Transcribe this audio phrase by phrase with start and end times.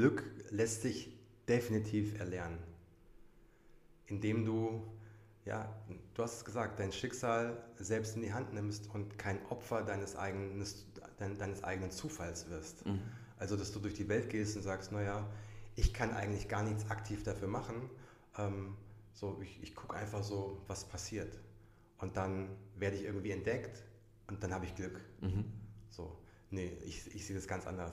[0.00, 1.12] Glück lässt sich
[1.46, 2.56] definitiv erlernen,
[4.06, 4.82] indem du,
[5.44, 5.76] ja,
[6.14, 10.16] du hast es gesagt, dein Schicksal selbst in die Hand nimmst und kein Opfer deines
[10.16, 10.64] eigenen,
[11.18, 12.86] deines eigenen Zufalls wirst.
[12.86, 13.02] Mhm.
[13.36, 15.28] Also, dass du durch die Welt gehst und sagst, naja,
[15.76, 17.90] ich kann eigentlich gar nichts aktiv dafür machen.
[18.38, 18.78] Ähm,
[19.12, 21.38] so, ich, ich gucke einfach so, was passiert.
[21.98, 23.84] Und dann werde ich irgendwie entdeckt
[24.28, 24.98] und dann habe ich Glück.
[25.20, 25.44] Mhm.
[25.90, 26.16] So,
[26.48, 27.92] nee, ich, ich sehe das ganz anders.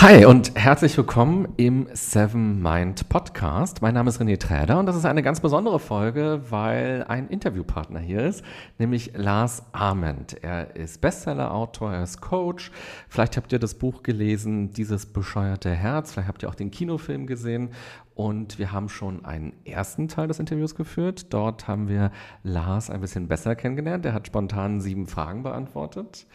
[0.00, 3.82] Hi und herzlich willkommen im Seven Mind Podcast.
[3.82, 7.98] Mein Name ist René Träder und das ist eine ganz besondere Folge, weil ein Interviewpartner
[7.98, 8.44] hier ist,
[8.78, 10.36] nämlich Lars Ament.
[10.40, 12.70] Er ist Bestseller-Autor, er ist Coach.
[13.08, 16.12] Vielleicht habt ihr das Buch gelesen, Dieses bescheuerte Herz.
[16.12, 17.70] Vielleicht habt ihr auch den Kinofilm gesehen.
[18.14, 21.32] Und wir haben schon einen ersten Teil des Interviews geführt.
[21.34, 22.12] Dort haben wir
[22.44, 24.06] Lars ein bisschen besser kennengelernt.
[24.06, 26.28] Er hat spontan sieben Fragen beantwortet.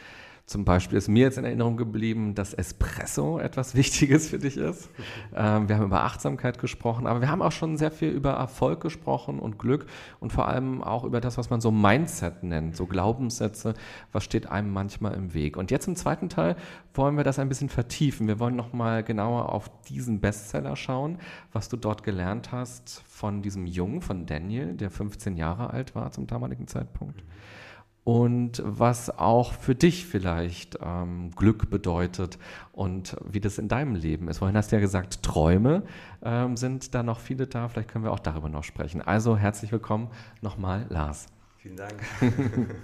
[0.45, 4.89] Zum Beispiel ist mir jetzt in Erinnerung geblieben, dass Espresso etwas Wichtiges für dich ist.
[5.33, 8.81] Ähm, wir haben über Achtsamkeit gesprochen, aber wir haben auch schon sehr viel über Erfolg
[8.81, 9.85] gesprochen und Glück
[10.19, 13.73] und vor allem auch über das, was man so Mindset nennt, so Glaubenssätze,
[14.11, 15.55] was steht einem manchmal im Weg.
[15.55, 16.57] Und jetzt im zweiten Teil
[16.93, 18.27] wollen wir das ein bisschen vertiefen.
[18.27, 21.19] Wir wollen nochmal genauer auf diesen Bestseller schauen,
[21.53, 26.11] was du dort gelernt hast von diesem Jungen, von Daniel, der 15 Jahre alt war
[26.11, 27.23] zum damaligen Zeitpunkt.
[27.23, 27.62] Mhm
[28.03, 32.37] und was auch für dich vielleicht ähm, Glück bedeutet
[32.73, 34.39] und wie das in deinem Leben ist.
[34.39, 35.83] Vorhin hast du ja gesagt, Träume
[36.21, 37.69] ähm, sind da noch viele da.
[37.69, 39.01] Vielleicht können wir auch darüber noch sprechen.
[39.01, 40.09] Also herzlich willkommen
[40.41, 41.27] nochmal, Lars.
[41.57, 42.03] Vielen Dank.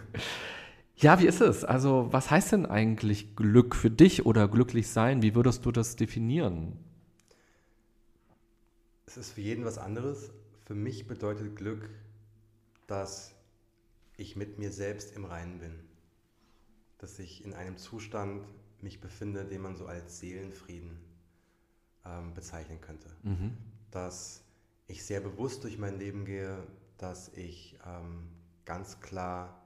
[0.95, 1.66] ja, wie ist es?
[1.66, 5.22] Also was heißt denn eigentlich Glück für dich oder glücklich sein?
[5.22, 6.77] Wie würdest du das definieren?
[9.05, 10.32] Es ist für jeden was anderes.
[10.66, 11.89] Für mich bedeutet Glück,
[12.88, 13.36] dass
[14.19, 15.73] ich mit mir selbst im Reinen bin.
[16.97, 18.45] Dass ich in einem Zustand
[18.81, 20.99] mich befinde, den man so als Seelenfrieden
[22.05, 23.09] ähm, bezeichnen könnte.
[23.23, 23.57] Mhm.
[23.91, 24.43] Dass
[24.87, 26.61] ich sehr bewusst durch mein Leben gehe,
[26.97, 28.27] dass ich ähm,
[28.65, 29.63] ganz klar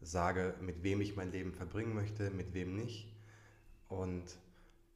[0.00, 3.12] sage, mit wem ich mein Leben verbringen möchte, mit wem nicht.
[3.88, 4.24] Und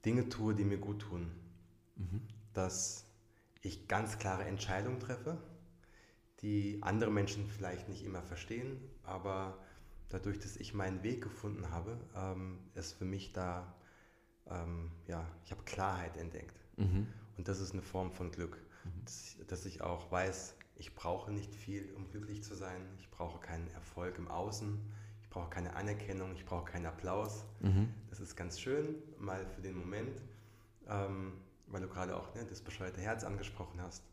[0.05, 1.31] Dinge tue, die mir gut tun.
[1.97, 2.23] Mhm.
[2.55, 3.05] Dass
[3.63, 5.39] ich ganz klare Entscheidungen treffe
[6.43, 9.59] die andere Menschen vielleicht nicht immer verstehen, aber
[10.09, 13.75] dadurch, dass ich meinen Weg gefunden habe, ähm, ist für mich da,
[14.49, 16.59] ähm, ja, ich habe Klarheit entdeckt.
[16.77, 17.07] Mhm.
[17.37, 19.05] Und das ist eine Form von Glück, mhm.
[19.05, 22.83] dass, dass, ich auch weiß, ich brauche nicht viel, um glücklich zu sein.
[22.99, 24.79] Ich brauche keinen Erfolg im Außen.
[25.23, 26.35] Ich brauche keine Anerkennung.
[26.35, 27.47] Ich brauche keinen Applaus.
[27.61, 27.89] Mhm.
[28.11, 30.23] Das ist ganz schön, mal für den Moment,
[30.87, 31.33] ähm,
[31.67, 34.05] weil du gerade auch ne, das bescheuerte Herz angesprochen hast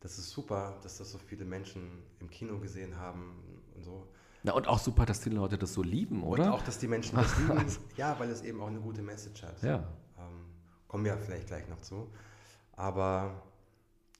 [0.00, 3.34] das ist super, dass das so viele Menschen im Kino gesehen haben
[3.74, 4.08] und so.
[4.42, 6.46] Na, und auch super, dass die Leute das so lieben, oder?
[6.46, 7.66] Und auch, dass die Menschen das lieben,
[7.96, 9.62] ja, weil es eben auch eine gute Message hat.
[9.62, 9.86] Ja.
[10.18, 10.46] Ähm,
[10.88, 12.10] kommen wir vielleicht gleich noch zu.
[12.72, 13.42] Aber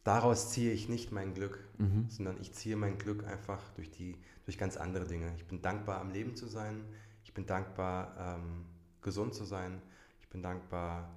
[0.05, 2.07] daraus ziehe ich nicht mein Glück, mhm.
[2.11, 5.33] sondern ich ziehe mein Glück einfach durch, die, durch ganz andere Dinge.
[5.37, 6.85] Ich bin dankbar, am Leben zu sein.
[7.25, 8.67] Ich bin dankbar, ähm,
[9.01, 9.81] gesund zu sein.
[10.21, 11.11] Ich bin dankbar,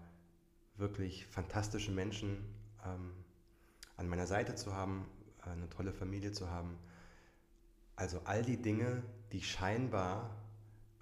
[0.77, 2.37] wirklich fantastische Menschen
[2.85, 3.11] ähm,
[3.97, 5.05] an meiner Seite zu haben,
[5.41, 6.77] eine tolle Familie zu haben.
[7.95, 10.35] Also all die Dinge, die scheinbar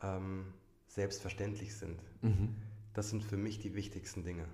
[0.02, 0.54] ähm,
[0.88, 2.56] selbstverständlich sind, mhm.
[2.94, 4.46] das sind für mich die wichtigsten Dinge.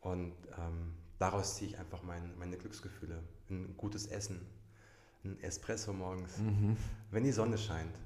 [0.00, 3.22] Und ähm, daraus ziehe ich einfach mein, meine Glücksgefühle.
[3.50, 4.46] Ein gutes Essen,
[5.24, 6.76] ein Espresso morgens, mhm.
[7.10, 7.98] wenn die Sonne scheint.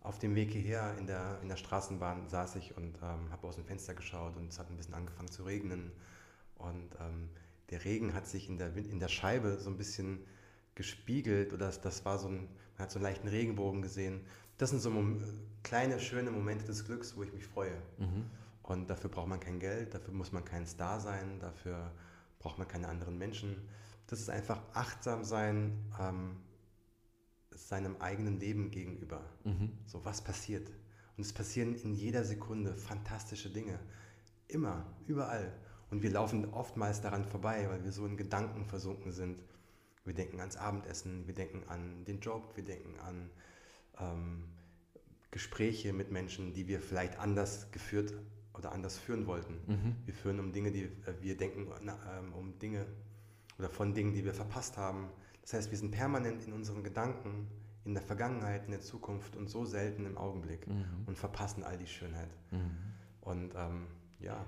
[0.00, 3.56] Auf dem Weg hierher in der, in der Straßenbahn saß ich und ähm, habe aus
[3.56, 5.92] dem Fenster geschaut und es hat ein bisschen angefangen zu regnen.
[6.58, 7.28] Und ähm,
[7.70, 10.24] der Regen hat sich in der, in der Scheibe so ein bisschen
[10.74, 14.20] gespiegelt oder das, das war so ein, man hat so einen leichten Regenbogen gesehen.
[14.58, 14.92] Das sind so
[15.62, 17.76] kleine, schöne Momente des Glücks, wo ich mich freue.
[17.98, 18.26] Mhm.
[18.62, 21.92] Und dafür braucht man kein Geld, dafür muss man kein Star sein, dafür
[22.38, 23.68] braucht man keine anderen Menschen.
[24.06, 26.36] Das ist einfach achtsam sein ähm,
[27.56, 29.22] seinem eigenen Leben gegenüber.
[29.44, 29.72] Mhm.
[29.86, 30.70] So, was passiert?
[31.16, 33.78] Und es passieren in jeder Sekunde fantastische Dinge.
[34.48, 35.52] Immer, überall.
[35.90, 39.38] Und wir laufen oftmals daran vorbei, weil wir so in Gedanken versunken sind.
[40.04, 43.30] Wir denken ans Abendessen, wir denken an den Job, wir denken an
[43.98, 44.44] ähm,
[45.30, 48.14] Gespräche mit Menschen, die wir vielleicht anders geführt
[48.54, 49.54] oder anders führen wollten.
[49.66, 49.96] Mhm.
[50.04, 52.86] Wir führen um Dinge, die äh, wir denken, ähm, um Dinge
[53.58, 55.08] oder von Dingen, die wir verpasst haben.
[55.42, 57.48] Das heißt, wir sind permanent in unseren Gedanken,
[57.84, 61.04] in der Vergangenheit, in der Zukunft und so selten im Augenblick mhm.
[61.06, 62.30] und verpassen all die Schönheit.
[62.50, 62.70] Mhm.
[63.20, 63.86] Und ähm,
[64.18, 64.44] ja,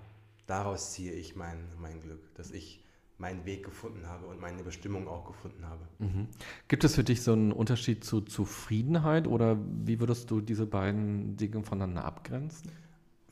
[0.49, 2.85] daraus ziehe ich mein, mein Glück, dass ich
[3.19, 5.87] meinen Weg gefunden habe und meine Bestimmung auch gefunden habe.
[5.99, 6.29] Mhm.
[6.69, 11.37] Gibt es für dich so einen Unterschied zu Zufriedenheit oder wie würdest du diese beiden
[11.37, 12.71] Dinge voneinander abgrenzen?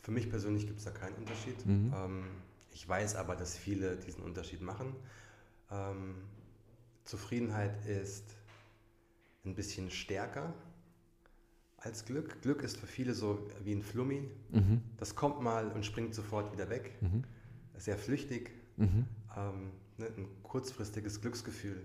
[0.02, 1.64] Für mich persönlich gibt es da keinen Unterschied.
[1.64, 1.92] Mhm.
[1.94, 2.24] Ähm,
[2.72, 4.94] ich weiß aber, dass viele diesen Unterschied machen.
[5.70, 6.16] Ähm,
[7.04, 8.24] Zufriedenheit ist
[9.44, 10.52] ein bisschen stärker
[11.86, 12.42] als Glück.
[12.42, 14.28] Glück ist für viele so wie ein Flummi.
[14.50, 14.82] Mhm.
[14.98, 17.00] Das kommt mal und springt sofort wieder weg.
[17.00, 17.24] Mhm.
[17.78, 18.50] Sehr flüchtig.
[18.76, 19.06] Mhm.
[19.36, 21.80] Ähm, ne, ein kurzfristiges Glücksgefühl,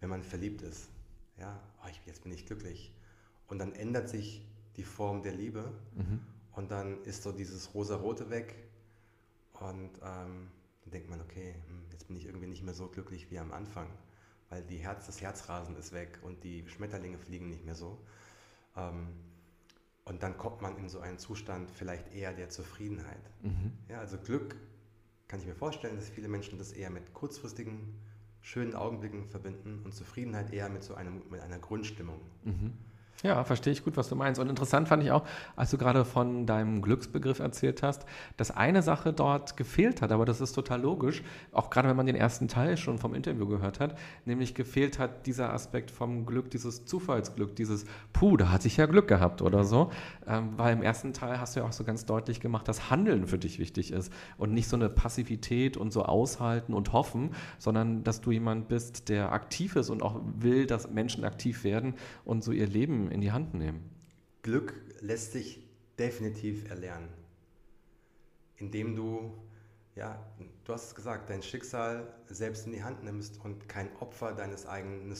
[0.00, 0.90] wenn man verliebt ist.
[1.38, 2.92] Ja, oh, ich, jetzt bin ich glücklich.
[3.48, 4.46] Und dann ändert sich
[4.76, 6.20] die Form der Liebe mhm.
[6.52, 8.54] und dann ist so dieses rosa-rote weg
[9.54, 10.48] und ähm,
[10.82, 13.52] dann denkt man, okay, hm, jetzt bin ich irgendwie nicht mehr so glücklich wie am
[13.52, 13.88] Anfang,
[14.48, 17.98] weil die Herz, das Herzrasen ist weg und die Schmetterlinge fliegen nicht mehr so.
[18.76, 19.08] Ähm,
[20.04, 23.30] und dann kommt man in so einen Zustand vielleicht eher der Zufriedenheit.
[23.42, 23.72] Mhm.
[23.88, 24.56] Ja, also Glück
[25.28, 27.94] kann ich mir vorstellen, dass viele Menschen das eher mit kurzfristigen,
[28.40, 32.20] schönen Augenblicken verbinden und Zufriedenheit eher mit so einem, mit einer Grundstimmung.
[32.44, 32.72] Mhm.
[33.22, 34.40] Ja, verstehe ich gut, was du meinst.
[34.40, 35.24] Und interessant fand ich auch,
[35.54, 38.04] als du gerade von deinem Glücksbegriff erzählt hast,
[38.36, 41.22] dass eine Sache dort gefehlt hat, aber das ist total logisch,
[41.52, 45.26] auch gerade wenn man den ersten Teil schon vom Interview gehört hat, nämlich gefehlt hat
[45.26, 49.62] dieser Aspekt vom Glück, dieses Zufallsglück, dieses Puh, da hatte ich ja Glück gehabt oder
[49.62, 49.90] so.
[50.26, 53.28] Ähm, weil im ersten Teil hast du ja auch so ganz deutlich gemacht, dass Handeln
[53.28, 58.02] für dich wichtig ist und nicht so eine Passivität und so aushalten und hoffen, sondern
[58.02, 62.42] dass du jemand bist, der aktiv ist und auch will, dass Menschen aktiv werden und
[62.42, 63.90] so ihr Leben in die Hand nehmen?
[64.42, 65.62] Glück lässt sich
[65.98, 67.08] definitiv erlernen,
[68.56, 69.34] indem du,
[69.94, 70.24] ja,
[70.64, 74.66] du hast es gesagt, dein Schicksal selbst in die Hand nimmst und kein Opfer deines
[74.66, 75.14] eigenen,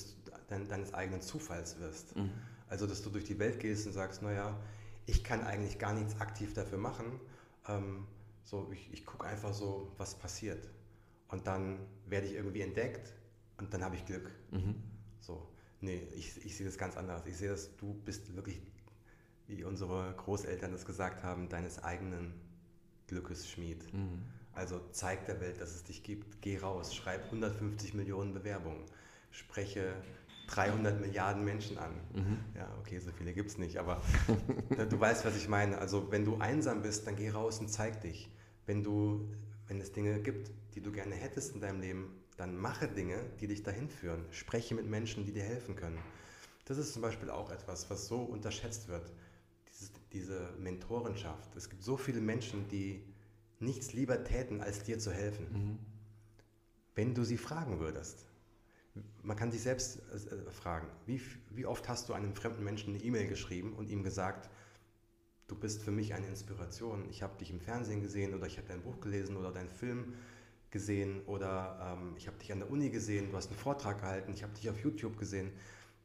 [0.49, 2.17] deines eigenen Zufalls wirst.
[2.17, 2.31] Mhm.
[2.69, 4.59] Also, dass du durch die Welt gehst und sagst, naja,
[5.07, 7.21] ich kann eigentlich gar nichts aktiv dafür machen.
[7.69, 8.07] Ähm,
[8.45, 10.69] so, ich, ich gucke einfach so, was passiert.
[11.29, 13.15] Und dann werde ich irgendwie entdeckt
[13.59, 14.31] und dann habe ich Glück.
[14.51, 14.75] Mhm.
[15.21, 15.49] So.
[15.83, 17.27] Nee, ich, ich sehe das ganz anders.
[17.27, 18.63] Ich sehe dass du bist wirklich,
[19.49, 22.33] wie unsere Großeltern das gesagt haben, deines eigenen
[23.09, 23.93] Glückes Schmied.
[23.93, 24.23] Mhm.
[24.55, 26.41] Also zeig der Welt, dass es dich gibt.
[26.41, 28.85] Geh raus, schreib 150 Millionen Bewerbungen,
[29.33, 29.95] spreche
[30.47, 31.93] 300 Milliarden Menschen an.
[32.15, 32.39] Mhm.
[32.55, 34.01] Ja, okay, so viele gibt es nicht, aber
[34.89, 35.79] du weißt, was ich meine.
[35.79, 38.31] Also wenn du einsam bist, dann geh raus und zeig dich.
[38.67, 39.29] Wenn du,
[39.67, 43.47] wenn es Dinge gibt, die du gerne hättest in deinem Leben, dann mache Dinge, die
[43.47, 44.25] dich dahin führen.
[44.31, 45.99] Spreche mit Menschen, die dir helfen können.
[46.65, 49.13] Das ist zum Beispiel auch etwas, was so unterschätzt wird.
[49.69, 51.55] Dieses, diese Mentorenschaft.
[51.57, 53.05] Es gibt so viele Menschen, die
[53.61, 55.47] nichts lieber täten, als dir zu helfen.
[55.53, 55.79] Mhm.
[56.95, 58.27] Wenn du sie fragen würdest.
[59.23, 63.03] Man kann sich selbst äh, fragen, wie, wie oft hast du einem fremden Menschen eine
[63.03, 64.51] E-Mail geschrieben und ihm gesagt,
[65.49, 67.09] du bist für mich eine Inspiration.
[67.09, 70.15] Ich habe dich im Fernsehen gesehen oder ich habe dein Buch gelesen oder deinen Film
[70.73, 74.33] gesehen oder ähm, ich habe dich an der Uni gesehen, du hast einen Vortrag gehalten,
[74.35, 75.53] ich habe dich auf YouTube gesehen,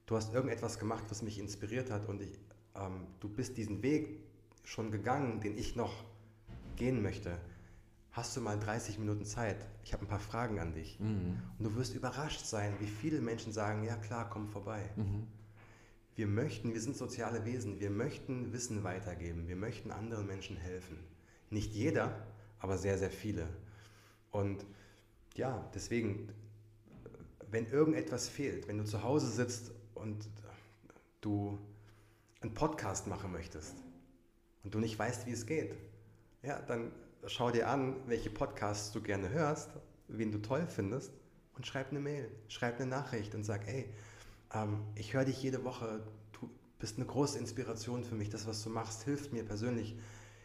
[0.05, 2.37] du hast irgendetwas gemacht, was mich inspiriert hat und ich,
[2.75, 4.19] ähm, du bist diesen Weg
[4.63, 6.03] schon gegangen, den ich noch
[6.75, 7.39] gehen möchte.
[8.11, 9.57] Hast du mal 30 Minuten Zeit?
[9.83, 10.99] Ich habe ein paar Fragen an dich.
[10.99, 11.39] Mhm.
[11.57, 14.89] Und du wirst überrascht sein, wie viele Menschen sagen, ja klar, komm vorbei.
[14.95, 15.27] Mhm.
[16.15, 20.97] Wir möchten, wir sind soziale Wesen, wir möchten Wissen weitergeben, wir möchten anderen Menschen helfen.
[21.51, 22.25] Nicht jeder,
[22.59, 23.47] aber sehr, sehr viele.
[24.37, 24.63] Und
[25.33, 26.29] ja, deswegen,
[27.49, 30.29] wenn irgendetwas fehlt, wenn du zu Hause sitzt und
[31.21, 31.57] du
[32.41, 33.73] einen Podcast machen möchtest
[34.63, 35.75] und du nicht weißt, wie es geht,
[36.43, 36.91] ja, dann
[37.25, 39.71] schau dir an, welche Podcasts du gerne hörst,
[40.07, 41.11] wen du toll findest
[41.55, 43.89] und schreib eine Mail, schreib eine Nachricht und sag, ey,
[44.53, 46.03] ähm, ich höre dich jede Woche,
[46.39, 49.97] du bist eine große Inspiration für mich, das, was du machst, hilft mir persönlich.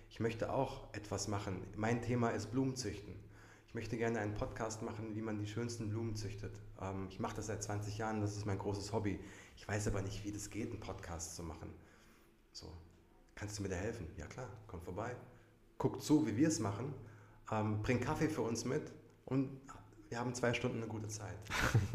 [0.08, 1.62] Ich möchte auch etwas machen.
[1.76, 3.21] Mein Thema ist Blumenzüchten.
[3.72, 6.60] Ich möchte gerne einen Podcast machen, wie man die schönsten Blumen züchtet.
[6.78, 9.18] Ähm, ich mache das seit 20 Jahren, das ist mein großes Hobby.
[9.56, 11.72] Ich weiß aber nicht, wie das geht, einen Podcast zu machen.
[12.52, 12.70] So,
[13.34, 14.08] kannst du mir da helfen?
[14.18, 15.16] Ja klar, komm vorbei.
[15.78, 16.92] Guck zu, wie wir es machen.
[17.50, 18.92] Ähm, bring Kaffee für uns mit
[19.24, 19.48] und
[20.10, 21.38] wir haben zwei Stunden eine gute Zeit.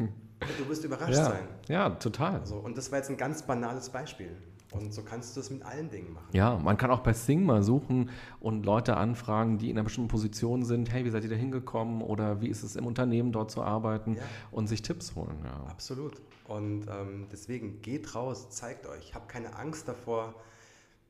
[0.00, 1.48] du wirst überrascht ja, sein.
[1.68, 2.44] Ja, total.
[2.44, 4.36] So, und das war jetzt ein ganz banales Beispiel.
[4.72, 6.28] Und so kannst du das mit allen Dingen machen.
[6.32, 10.08] Ja, man kann auch bei Sing mal suchen und Leute anfragen, die in einer bestimmten
[10.08, 10.92] Position sind.
[10.92, 12.02] Hey, wie seid ihr da hingekommen?
[12.02, 14.16] Oder wie ist es im Unternehmen dort zu arbeiten?
[14.16, 14.22] Ja.
[14.50, 15.38] Und sich Tipps holen.
[15.42, 15.70] Ja.
[15.70, 16.20] Absolut.
[16.46, 19.14] Und ähm, deswegen geht raus, zeigt euch.
[19.14, 20.34] Habt keine Angst davor,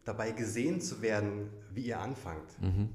[0.05, 2.61] dabei gesehen zu werden, wie ihr anfangt.
[2.61, 2.91] Mhm.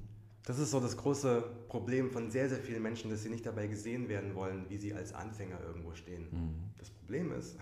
[0.46, 3.68] Das ist so das große Problem von sehr, sehr vielen Menschen, dass sie nicht dabei
[3.68, 6.28] gesehen werden wollen, wie sie als Anfänger irgendwo stehen.
[6.32, 6.54] Mhm.
[6.78, 7.58] Das Problem ist,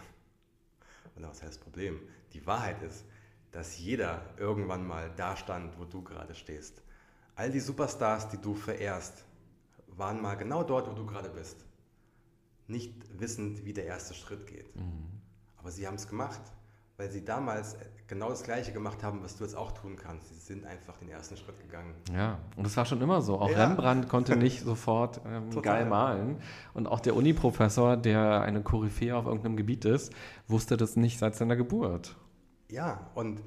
[1.15, 1.99] oder was heißt Problem?
[2.33, 3.05] Die Wahrheit ist,
[3.51, 6.81] dass jeder irgendwann mal da stand, wo du gerade stehst.
[7.35, 9.25] All die Superstars, die du verehrst,
[9.87, 11.65] waren mal genau dort, wo du gerade bist.
[12.67, 14.75] Nicht wissend, wie der erste Schritt geht.
[14.75, 15.21] Mhm.
[15.57, 16.41] Aber sie haben es gemacht
[17.01, 20.29] weil sie damals genau das Gleiche gemacht haben, was du jetzt auch tun kannst.
[20.29, 21.95] Sie sind einfach den ersten Schritt gegangen.
[22.13, 23.39] Ja, und das war schon immer so.
[23.39, 23.57] Auch ja.
[23.57, 26.43] Rembrandt konnte nicht sofort ähm, geil malen.
[26.75, 30.13] Und auch der Uni-Professor, der eine Koryphäe auf irgendeinem Gebiet ist,
[30.47, 32.15] wusste das nicht seit seiner Geburt.
[32.69, 33.41] Ja, und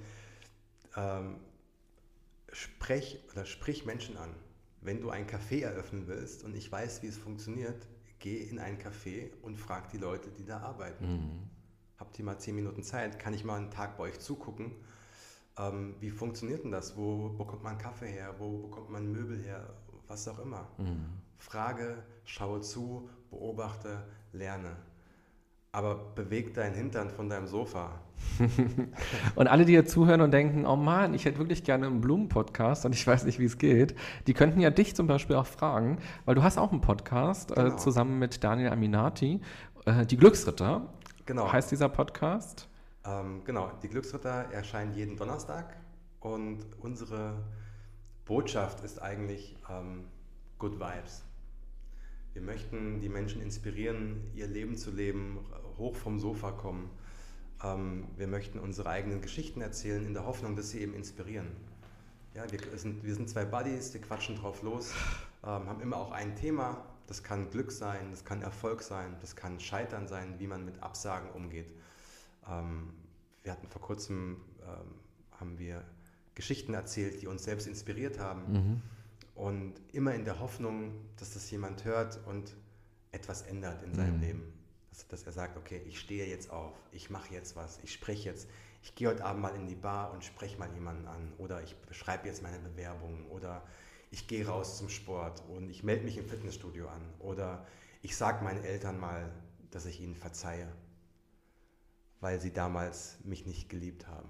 [0.96, 1.36] ähm,
[2.50, 4.30] sprech oder sprich Menschen an.
[4.80, 7.86] Wenn du ein Café eröffnen willst und ich weiß, wie es funktioniert,
[8.18, 11.06] geh in ein Café und frag die Leute, die da arbeiten.
[11.06, 11.53] Mhm
[11.98, 14.72] habt ihr mal zehn Minuten Zeit, kann ich mal einen Tag bei euch zugucken.
[15.58, 16.96] Ähm, wie funktioniert denn das?
[16.96, 18.34] Wo bekommt man Kaffee her?
[18.38, 19.68] Wo bekommt man Möbel her?
[20.08, 20.68] Was auch immer.
[20.78, 21.06] Mhm.
[21.38, 24.76] Frage, schaue zu, beobachte, lerne.
[25.72, 28.00] Aber beweg deinen Hintern von deinem Sofa.
[29.34, 32.86] und alle, die hier zuhören und denken, oh Mann, ich hätte wirklich gerne einen Blumen-Podcast
[32.86, 33.94] und ich weiß nicht, wie es geht,
[34.26, 37.54] die könnten ja dich zum Beispiel auch fragen, weil du hast auch einen Podcast äh,
[37.54, 37.74] genau.
[37.74, 39.40] äh, zusammen mit Daniel Aminati,
[39.84, 40.88] äh, die Glücksritter.
[41.26, 41.50] Genau.
[41.50, 42.68] Heißt dieser Podcast?
[43.06, 45.74] Ähm, genau, die Glücksritter erscheinen jeden Donnerstag
[46.20, 47.42] und unsere
[48.26, 50.04] Botschaft ist eigentlich ähm,
[50.58, 51.24] Good Vibes.
[52.34, 55.38] Wir möchten die Menschen inspirieren, ihr Leben zu leben,
[55.78, 56.90] hoch vom Sofa kommen.
[57.62, 61.46] Ähm, wir möchten unsere eigenen Geschichten erzählen, in der Hoffnung, dass sie eben inspirieren.
[62.34, 64.92] Ja, wir, sind, wir sind zwei Buddies, wir quatschen drauf los,
[65.42, 69.36] ähm, haben immer auch ein Thema, das kann Glück sein, das kann Erfolg sein, das
[69.36, 71.72] kann Scheitern sein, wie man mit Absagen umgeht.
[72.48, 72.94] Ähm,
[73.42, 74.94] wir hatten vor kurzem, ähm,
[75.38, 75.84] haben wir
[76.34, 78.52] Geschichten erzählt, die uns selbst inspiriert haben.
[78.52, 78.82] Mhm.
[79.34, 82.54] Und immer in der Hoffnung, dass das jemand hört und
[83.12, 84.22] etwas ändert in seinem mhm.
[84.22, 84.52] Leben.
[84.90, 88.28] Dass, dass, er sagt, okay, ich stehe jetzt auf, ich mache jetzt was, ich spreche
[88.28, 88.48] jetzt,
[88.82, 91.74] ich gehe heute Abend mal in die Bar und spreche mal jemanden an oder ich
[91.90, 93.62] schreibe jetzt meine Bewerbung oder
[94.14, 97.66] ich gehe raus zum Sport und ich melde mich im Fitnessstudio an oder
[98.00, 99.32] ich sage meinen Eltern mal,
[99.72, 100.68] dass ich ihnen verzeihe,
[102.20, 104.28] weil sie damals mich nicht geliebt haben.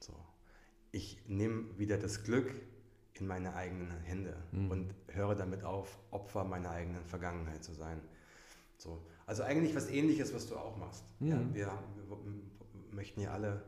[0.00, 0.14] So.
[0.90, 2.52] Ich nehme wieder das Glück
[3.14, 4.70] in meine eigenen Hände mhm.
[4.70, 8.02] und höre damit auf, Opfer meiner eigenen Vergangenheit zu sein.
[8.76, 9.02] So.
[9.24, 11.04] Also eigentlich was ähnliches, was du auch machst.
[11.20, 11.28] Mhm.
[11.28, 11.66] Ja, wir,
[12.06, 12.18] wir,
[12.90, 13.62] möchten ja alle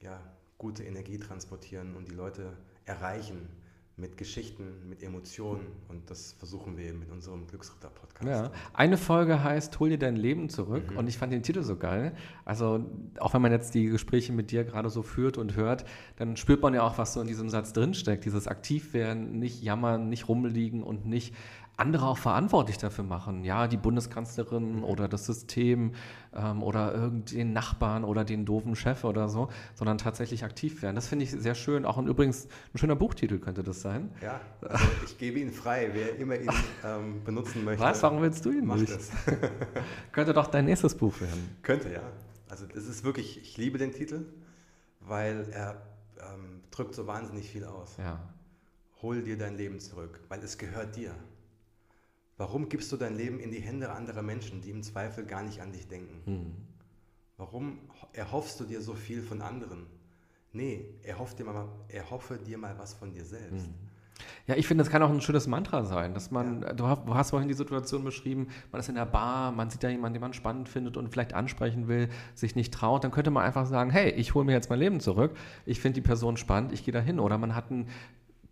[0.00, 0.22] ja,
[0.56, 2.56] gute Energie transportieren und die Leute
[2.86, 3.59] erreichen
[4.00, 8.44] mit Geschichten, mit Emotionen und das versuchen wir mit unserem Glücksritter-Podcast.
[8.44, 8.50] Ja.
[8.72, 10.96] Eine Folge heißt Hol dir dein Leben zurück mhm.
[10.96, 12.12] und ich fand den Titel so geil.
[12.44, 12.84] Also
[13.18, 15.84] auch wenn man jetzt die Gespräche mit dir gerade so führt und hört,
[16.16, 18.24] dann spürt man ja auch, was so in diesem Satz drinsteckt.
[18.24, 21.34] Dieses Aktivwerden, nicht jammern, nicht rumliegen und nicht
[21.80, 23.42] andere auch verantwortlich dafür machen.
[23.42, 25.92] Ja, die Bundeskanzlerin oder das System
[26.34, 30.94] ähm, oder irgendeinen Nachbarn oder den doofen Chef oder so, sondern tatsächlich aktiv werden.
[30.94, 31.84] Das finde ich sehr schön.
[31.84, 34.10] Auch ein, übrigens ein schöner Buchtitel könnte das sein.
[34.22, 36.50] Ja, also ich gebe ihn frei, wer immer ihn
[36.84, 37.82] ähm, benutzen möchte.
[37.82, 38.02] Was?
[38.02, 38.92] Warum willst du ihn macht nicht?
[38.92, 39.10] Es.
[40.12, 41.56] könnte doch dein nächstes Buch werden.
[41.62, 42.02] Könnte, ja.
[42.48, 44.26] Also das ist wirklich, ich liebe den Titel,
[45.00, 45.80] weil er
[46.18, 47.96] ähm, drückt so wahnsinnig viel aus.
[47.96, 48.20] Ja.
[49.02, 51.14] Hol dir dein Leben zurück, weil es gehört dir.
[52.40, 55.60] Warum gibst du dein Leben in die Hände anderer Menschen, die im Zweifel gar nicht
[55.60, 56.22] an dich denken?
[56.24, 56.52] Hm.
[57.36, 57.80] Warum
[58.14, 59.84] erhoffst du dir so viel von anderen?
[60.54, 63.66] Nee, erhoff dir mal, erhoffe dir mal was von dir selbst.
[63.66, 63.74] Hm.
[64.46, 66.72] Ja, ich finde, das kann auch ein schönes Mantra sein, dass man, ja.
[66.72, 69.82] du, hast, du hast vorhin die Situation beschrieben, man ist in der Bar, man sieht
[69.82, 73.30] da jemanden, den man spannend findet und vielleicht ansprechen will, sich nicht traut, dann könnte
[73.30, 76.38] man einfach sagen, hey, ich hole mir jetzt mein Leben zurück, ich finde die Person
[76.38, 77.20] spannend, ich gehe da hin.
[77.20, 77.88] Oder man hat ein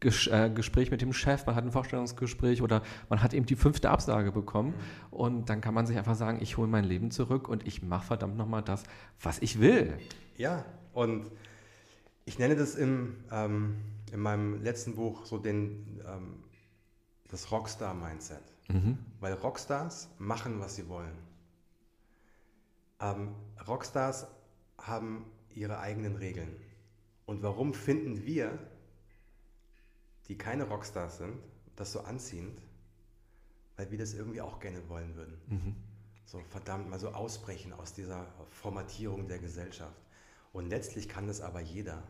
[0.01, 3.57] Ges äh, Gespräch mit dem Chef, man hat ein Vorstellungsgespräch oder man hat eben die
[3.57, 4.75] fünfte Absage bekommen
[5.11, 8.07] und dann kann man sich einfach sagen, ich hole mein Leben zurück und ich mache
[8.07, 8.85] verdammt nochmal das,
[9.21, 9.99] was ich will.
[10.37, 11.31] Ja, und
[12.25, 13.77] ich nenne das im, ähm,
[14.13, 16.45] in meinem letzten Buch so den, ähm,
[17.29, 18.43] das Rockstar-Mindset.
[18.69, 18.99] Mhm.
[19.21, 21.17] Weil Rockstars machen, was sie wollen.
[23.01, 23.35] Ähm,
[23.67, 24.27] Rockstars
[24.79, 25.25] haben
[25.55, 26.55] ihre eigenen Regeln.
[27.27, 28.59] Und warum finden wir
[30.29, 31.39] die keine Rockstars sind,
[31.77, 32.61] das so anziehend,
[33.77, 35.39] weil wir das irgendwie auch gerne wollen würden.
[35.49, 35.77] Mhm.
[36.27, 39.97] So verdammt mal so ausbrechen aus dieser Formatierung der Gesellschaft.
[40.53, 42.03] Und letztlich kann das aber jeder.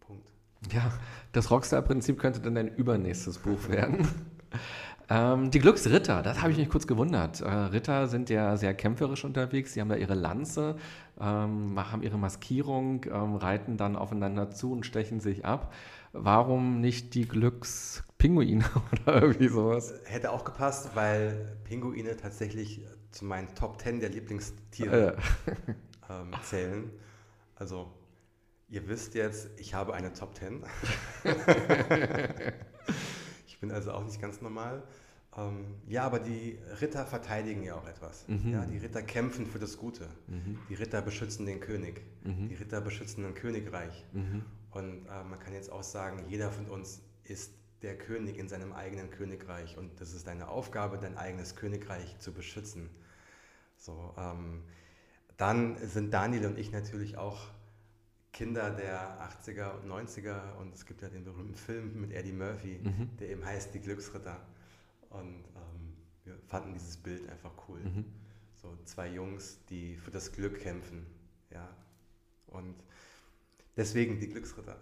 [0.00, 0.30] Punkt.
[0.70, 0.92] Ja,
[1.32, 4.08] das Rockstar-Prinzip könnte dann dein übernächstes Buch werden.
[5.08, 7.40] Ähm, die Glücksritter, das habe ich mich kurz gewundert.
[7.40, 9.74] Äh, Ritter sind ja sehr kämpferisch unterwegs.
[9.74, 10.76] Sie haben da ihre Lanze,
[11.20, 15.74] ähm, haben ihre Maskierung, ähm, reiten dann aufeinander zu und stechen sich ab.
[16.12, 19.92] Warum nicht die Glückspinguine oder irgendwie sowas?
[20.04, 22.80] Hätte auch gepasst, weil Pinguine tatsächlich
[23.10, 25.16] zu meinen Top 10 der Lieblingstiere
[26.08, 26.42] äh.
[26.42, 26.90] zählen.
[27.56, 27.92] Also,
[28.68, 30.64] ihr wisst jetzt, ich habe eine Top 10.
[33.62, 34.82] ich bin also auch nicht ganz normal.
[35.36, 38.26] Ähm, ja, aber die Ritter verteidigen ja auch etwas.
[38.26, 38.52] Mhm.
[38.52, 40.08] Ja, die Ritter kämpfen für das Gute.
[40.26, 40.58] Mhm.
[40.68, 42.02] Die Ritter beschützen den König.
[42.24, 42.48] Mhm.
[42.48, 44.04] Die Ritter beschützen ein Königreich.
[44.12, 44.44] Mhm.
[44.72, 47.52] Und äh, man kann jetzt auch sagen, jeder von uns ist
[47.82, 49.78] der König in seinem eigenen Königreich.
[49.78, 52.90] Und das ist deine Aufgabe, dein eigenes Königreich zu beschützen.
[53.76, 54.64] So, ähm,
[55.36, 57.46] dann sind Daniel und ich natürlich auch
[58.32, 62.80] Kinder der 80er und 90er und es gibt ja den berühmten Film mit Eddie Murphy,
[62.82, 63.10] mhm.
[63.18, 64.40] der eben heißt Die Glücksritter.
[65.10, 65.92] Und ähm,
[66.24, 67.80] wir fanden dieses Bild einfach cool.
[67.80, 68.04] Mhm.
[68.54, 71.06] So zwei Jungs, die für das Glück kämpfen.
[71.50, 71.68] Ja.
[72.46, 72.74] Und
[73.76, 74.78] deswegen die Glücksritter.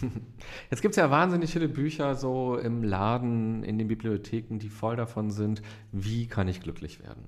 [0.70, 4.94] Jetzt gibt es ja wahnsinnig viele Bücher so im Laden, in den Bibliotheken, die voll
[4.94, 7.24] davon sind, wie kann ich glücklich werden.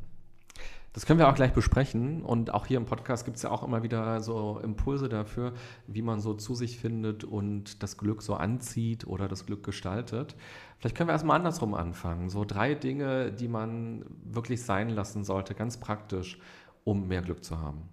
[0.94, 2.22] Das können wir auch gleich besprechen.
[2.22, 5.52] Und auch hier im Podcast gibt es ja auch immer wieder so Impulse dafür,
[5.88, 10.36] wie man so zu sich findet und das Glück so anzieht oder das Glück gestaltet.
[10.78, 12.30] Vielleicht können wir erstmal andersrum anfangen.
[12.30, 16.38] So drei Dinge, die man wirklich sein lassen sollte, ganz praktisch,
[16.84, 17.88] um mehr Glück zu haben.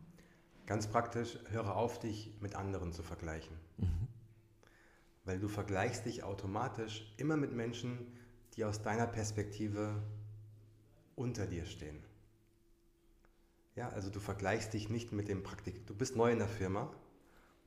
[0.68, 3.56] Ganz praktisch, höre auf, dich mit anderen zu vergleichen.
[3.78, 4.08] Mhm.
[5.26, 7.98] Weil du vergleichst dich automatisch immer mit Menschen,
[8.56, 10.04] die aus deiner Perspektive
[11.16, 12.11] unter dir stehen.
[13.76, 15.90] Ja, also du vergleichst dich nicht mit dem Praktikant.
[15.90, 16.92] Du bist neu in der Firma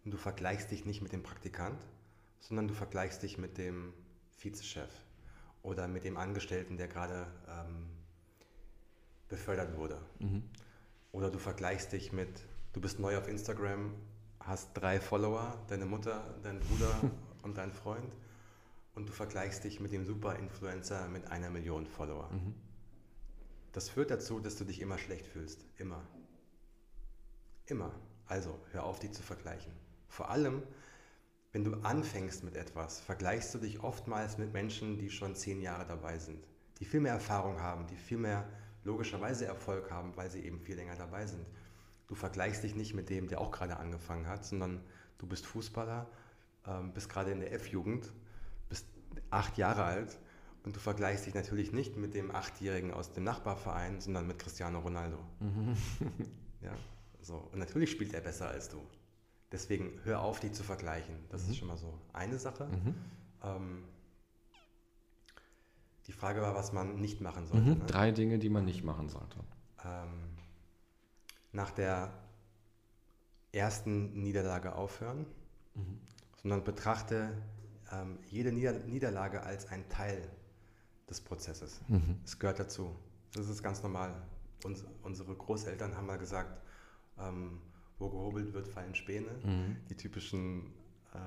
[0.04, 1.80] und du vergleichst dich nicht mit dem Praktikant,
[2.40, 3.94] sondern du vergleichst dich mit dem
[4.37, 4.90] Vizechef
[5.62, 7.87] oder mit dem Angestellten, der gerade ähm,
[9.28, 9.99] befördert wurde.
[10.18, 10.44] Mhm.
[11.12, 12.44] Oder du vergleichst dich mit,
[12.75, 13.94] du bist neu auf Instagram,
[14.40, 16.94] hast drei Follower, deine Mutter, dein Bruder
[17.42, 18.14] und dein Freund
[18.94, 22.30] und du vergleichst dich mit dem Super-Influencer mit einer Million Follower.
[22.30, 22.54] Mhm.
[23.75, 25.64] Das führt dazu, dass du dich immer schlecht fühlst.
[25.78, 26.00] Immer.
[27.66, 27.93] Immer.
[28.26, 29.73] Also hör auf, die zu vergleichen.
[30.08, 30.63] Vor allem,
[31.50, 35.84] wenn du anfängst mit etwas, vergleichst du dich oftmals mit Menschen, die schon zehn Jahre
[35.87, 36.47] dabei sind,
[36.78, 38.49] die viel mehr Erfahrung haben, die viel mehr
[38.84, 41.45] logischerweise Erfolg haben, weil sie eben viel länger dabei sind.
[42.06, 44.84] Du vergleichst dich nicht mit dem, der auch gerade angefangen hat, sondern
[45.19, 46.08] du bist Fußballer,
[46.65, 48.13] ähm, bist gerade in der F-Jugend,
[48.69, 48.87] bist
[49.30, 50.17] acht Jahre alt
[50.64, 54.80] und du vergleichst dich natürlich nicht mit dem Achtjährigen aus dem Nachbarverein, sondern mit Cristiano
[54.80, 55.18] Ronaldo.
[55.40, 55.76] Mhm.
[56.62, 56.72] ja,
[57.20, 57.36] so.
[57.52, 58.80] Und natürlich spielt er besser als du.
[59.52, 61.14] Deswegen hör auf, dich zu vergleichen.
[61.28, 61.50] Das mhm.
[61.50, 62.64] ist schon mal so eine Sache.
[62.66, 62.94] Mhm.
[63.42, 63.84] Ähm,
[66.06, 67.70] die Frage war, was man nicht machen sollte.
[67.70, 67.78] Mhm.
[67.78, 67.86] Ne?
[67.86, 69.40] Drei Dinge, die man nicht machen sollte.
[69.84, 70.08] Ähm,
[71.52, 72.10] nach der
[73.52, 75.26] ersten Niederlage aufhören,
[75.74, 76.00] mhm.
[76.40, 77.30] sondern betrachte
[77.92, 80.26] ähm, jede Nieder Niederlage als ein Teil
[81.08, 81.80] des Prozesses.
[81.88, 82.19] Mhm.
[82.25, 82.95] Es gehört dazu.
[83.32, 84.14] Das ist ganz normal.
[84.64, 86.62] Uns, unsere Großeltern haben mal gesagt,
[87.19, 87.60] ähm,
[87.99, 89.30] wo gehobelt wird, fallen Späne.
[89.45, 89.76] Mhm.
[89.90, 90.73] Die typischen
[91.12, 91.19] äh,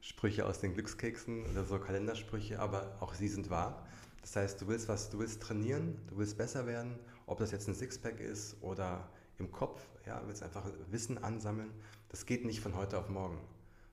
[0.00, 3.86] Sprüche aus den Glückskeksen oder so Kalendersprüche, aber auch sie sind wahr.
[4.22, 7.68] Das heißt, du willst was, du willst trainieren, du willst besser werden, ob das jetzt
[7.68, 11.70] ein Sixpack ist oder im Kopf, ja, willst einfach Wissen ansammeln.
[12.08, 13.38] Das geht nicht von heute auf morgen.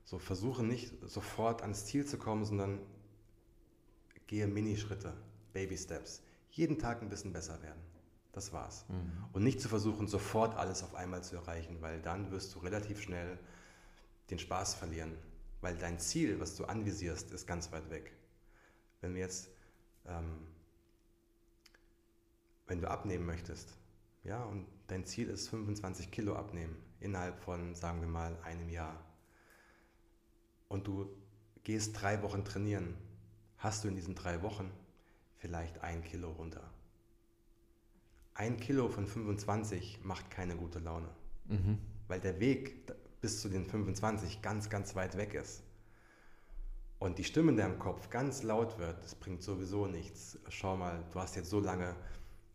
[0.04, 2.78] So versuche nicht sofort ans Ziel zu kommen, sondern
[4.26, 5.12] gehe Minischritte,
[5.52, 6.22] Baby Steps.
[6.50, 7.80] Jeden Tag ein bisschen besser werden.
[8.32, 8.84] Das war's.
[8.88, 9.12] Mhm.
[9.32, 13.00] Und nicht zu versuchen, sofort alles auf einmal zu erreichen, weil dann wirst du relativ
[13.00, 13.38] schnell
[14.30, 15.16] den Spaß verlieren.
[15.60, 18.12] Weil dein Ziel, was du anvisierst, ist ganz weit weg.
[19.00, 19.48] Wenn wir jetzt,
[20.06, 20.46] ähm,
[22.66, 23.76] wenn du abnehmen möchtest,
[24.22, 29.02] ja, und dein Ziel ist 25 Kilo abnehmen innerhalb von, sagen wir mal, einem Jahr,
[30.68, 31.08] und du
[31.62, 32.94] gehst drei Wochen trainieren,
[33.58, 34.70] hast du in diesen drei Wochen
[35.38, 36.62] vielleicht ein Kilo runter.
[38.34, 41.08] Ein Kilo von 25 macht keine gute Laune,
[41.46, 41.78] mhm.
[42.08, 45.62] weil der Weg bis zu den 25 ganz, ganz weit weg ist.
[46.98, 50.38] Und die Stimme in deinem Kopf ganz laut wird, das bringt sowieso nichts.
[50.48, 51.94] Schau mal, du hast jetzt so lange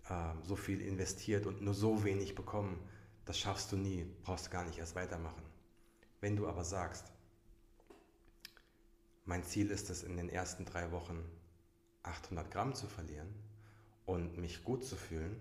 [0.10, 2.80] äh, so viel investiert und nur so wenig bekommen.
[3.26, 5.44] Das schaffst du nie, brauchst gar nicht erst weitermachen.
[6.22, 7.11] Wenn du aber sagst,
[9.32, 11.24] mein Ziel ist es, in den ersten drei Wochen
[12.04, 13.30] 800 Gramm zu verlieren
[14.06, 15.40] und mich gut zu fühlen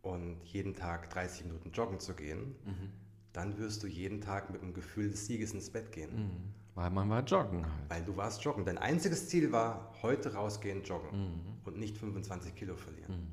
[0.00, 2.92] und jeden Tag 30 Minuten joggen zu gehen, mhm.
[3.32, 6.14] dann wirst du jeden Tag mit dem Gefühl des Sieges ins Bett gehen.
[6.14, 6.54] Mhm.
[6.76, 7.90] Weil man war joggen halt.
[7.90, 8.64] Weil du warst joggen.
[8.64, 11.10] Dein einziges Ziel war, heute rausgehen, joggen.
[11.10, 11.40] Mhm.
[11.64, 13.12] Und nicht 25 Kilo verlieren.
[13.12, 13.26] Mhm.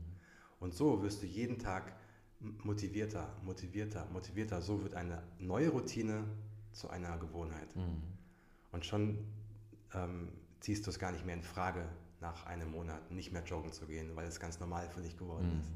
[0.60, 1.96] Und so wirst du jeden Tag
[2.40, 4.64] motivierter, motivierter, motivierter.
[4.64, 6.24] So wird eine neue Routine
[6.72, 7.76] zu einer Gewohnheit.
[7.76, 8.02] Mhm.
[8.72, 9.20] Und schon
[9.94, 11.86] ähm, ziehst du es gar nicht mehr in Frage,
[12.22, 15.54] nach einem Monat nicht mehr joggen zu gehen, weil es ganz normal für dich geworden
[15.54, 15.60] mhm.
[15.62, 15.74] ist.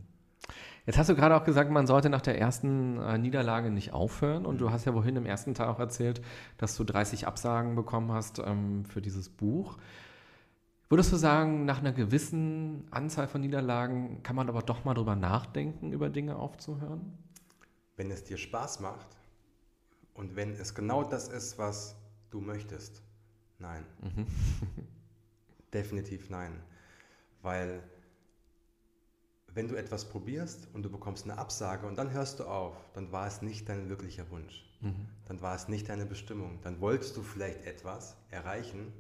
[0.86, 4.45] Jetzt hast du gerade auch gesagt, man sollte nach der ersten äh, Niederlage nicht aufhören.
[4.45, 6.21] Und du hast ja wohin im ersten Teil auch erzählt,
[6.58, 9.78] dass du 30 Absagen bekommen hast ähm, für dieses Buch.
[10.89, 15.15] Würdest du sagen, nach einer gewissen Anzahl von Niederlagen kann man aber doch mal drüber
[15.15, 17.17] nachdenken, über Dinge aufzuhören?
[17.95, 19.08] Wenn es dir Spaß macht
[20.13, 21.95] und wenn es genau das ist, was
[22.30, 23.02] du möchtest,
[23.63, 23.84] nein.
[24.02, 24.28] Mhm.
[25.73, 26.62] Definitiv nein.
[27.41, 27.82] Weil
[29.56, 33.12] wenn du etwas probierst und du bekommst eine Absage und dann hörst du auf, dann
[33.12, 34.65] war es nicht dein wirklicher Wunsch.
[34.82, 35.08] Mhm.
[35.26, 36.60] Dann war es nicht deine Bestimmung.
[36.62, 38.91] Dann wolltest du vielleicht etwas erreichen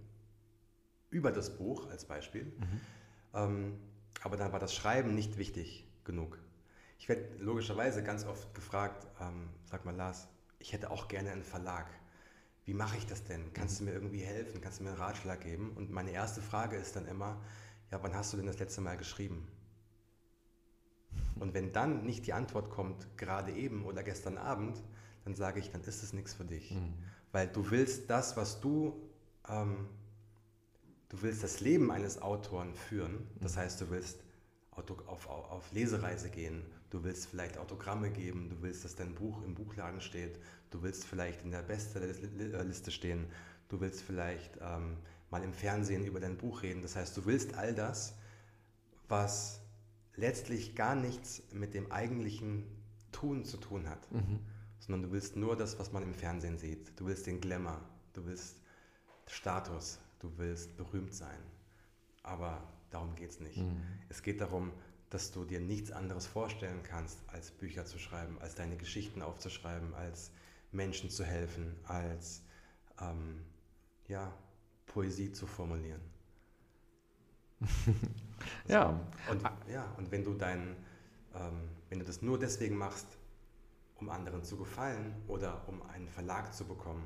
[1.09, 2.81] über das Buch als Beispiel, mhm.
[3.33, 3.79] ähm,
[4.23, 6.39] aber dann war das Schreiben nicht wichtig genug.
[6.97, 10.27] Ich werde logischerweise ganz oft gefragt, ähm, sag mal Lars,
[10.59, 11.87] ich hätte auch gerne einen Verlag.
[12.65, 13.53] Wie mache ich das denn?
[13.53, 14.61] Kannst du mir irgendwie helfen?
[14.61, 15.71] Kannst du mir einen Ratschlag geben?
[15.75, 17.41] Und meine erste Frage ist dann immer,
[17.91, 19.47] ja, wann hast du denn das letzte Mal geschrieben?
[21.39, 24.81] Und wenn dann nicht die Antwort kommt, gerade eben oder gestern Abend,
[25.25, 26.71] dann sage ich, dann ist es nichts für dich.
[26.71, 26.93] Mhm.
[27.31, 28.93] Weil du willst das, was du,
[29.49, 29.87] ähm,
[31.09, 33.27] du willst das Leben eines Autoren führen.
[33.41, 33.59] Das mhm.
[33.59, 34.19] heißt, du willst
[34.71, 39.41] auf, auf, auf Lesereise gehen, du willst vielleicht Autogramme geben, du willst, dass dein Buch
[39.43, 43.25] im Buchladen steht, du willst vielleicht in der Bestsellerliste stehen,
[43.69, 44.97] du willst vielleicht ähm,
[45.31, 46.83] mal im Fernsehen über dein Buch reden.
[46.83, 48.15] Das heißt, du willst all das,
[49.09, 49.61] was
[50.15, 52.63] letztlich gar nichts mit dem eigentlichen
[53.11, 54.39] Tun zu tun hat, mhm.
[54.77, 56.99] sondern du willst nur das, was man im Fernsehen sieht.
[56.99, 57.81] Du willst den Glamour,
[58.13, 58.57] du willst
[59.25, 61.39] Status, du willst berühmt sein.
[62.21, 63.57] Aber darum geht es nicht.
[63.57, 63.81] Mhm.
[64.09, 64.71] Es geht darum,
[65.13, 69.93] dass du dir nichts anderes vorstellen kannst, als Bücher zu schreiben, als deine Geschichten aufzuschreiben,
[69.93, 70.31] als
[70.71, 72.41] Menschen zu helfen, als
[72.99, 73.45] ähm,
[74.07, 74.33] ja,
[74.87, 76.01] Poesie zu formulieren.
[78.67, 78.99] ja.
[79.29, 80.75] Und, ja, und wenn du dein,
[81.35, 83.05] ähm, wenn du das nur deswegen machst,
[83.97, 87.05] um anderen zu gefallen oder um einen Verlag zu bekommen,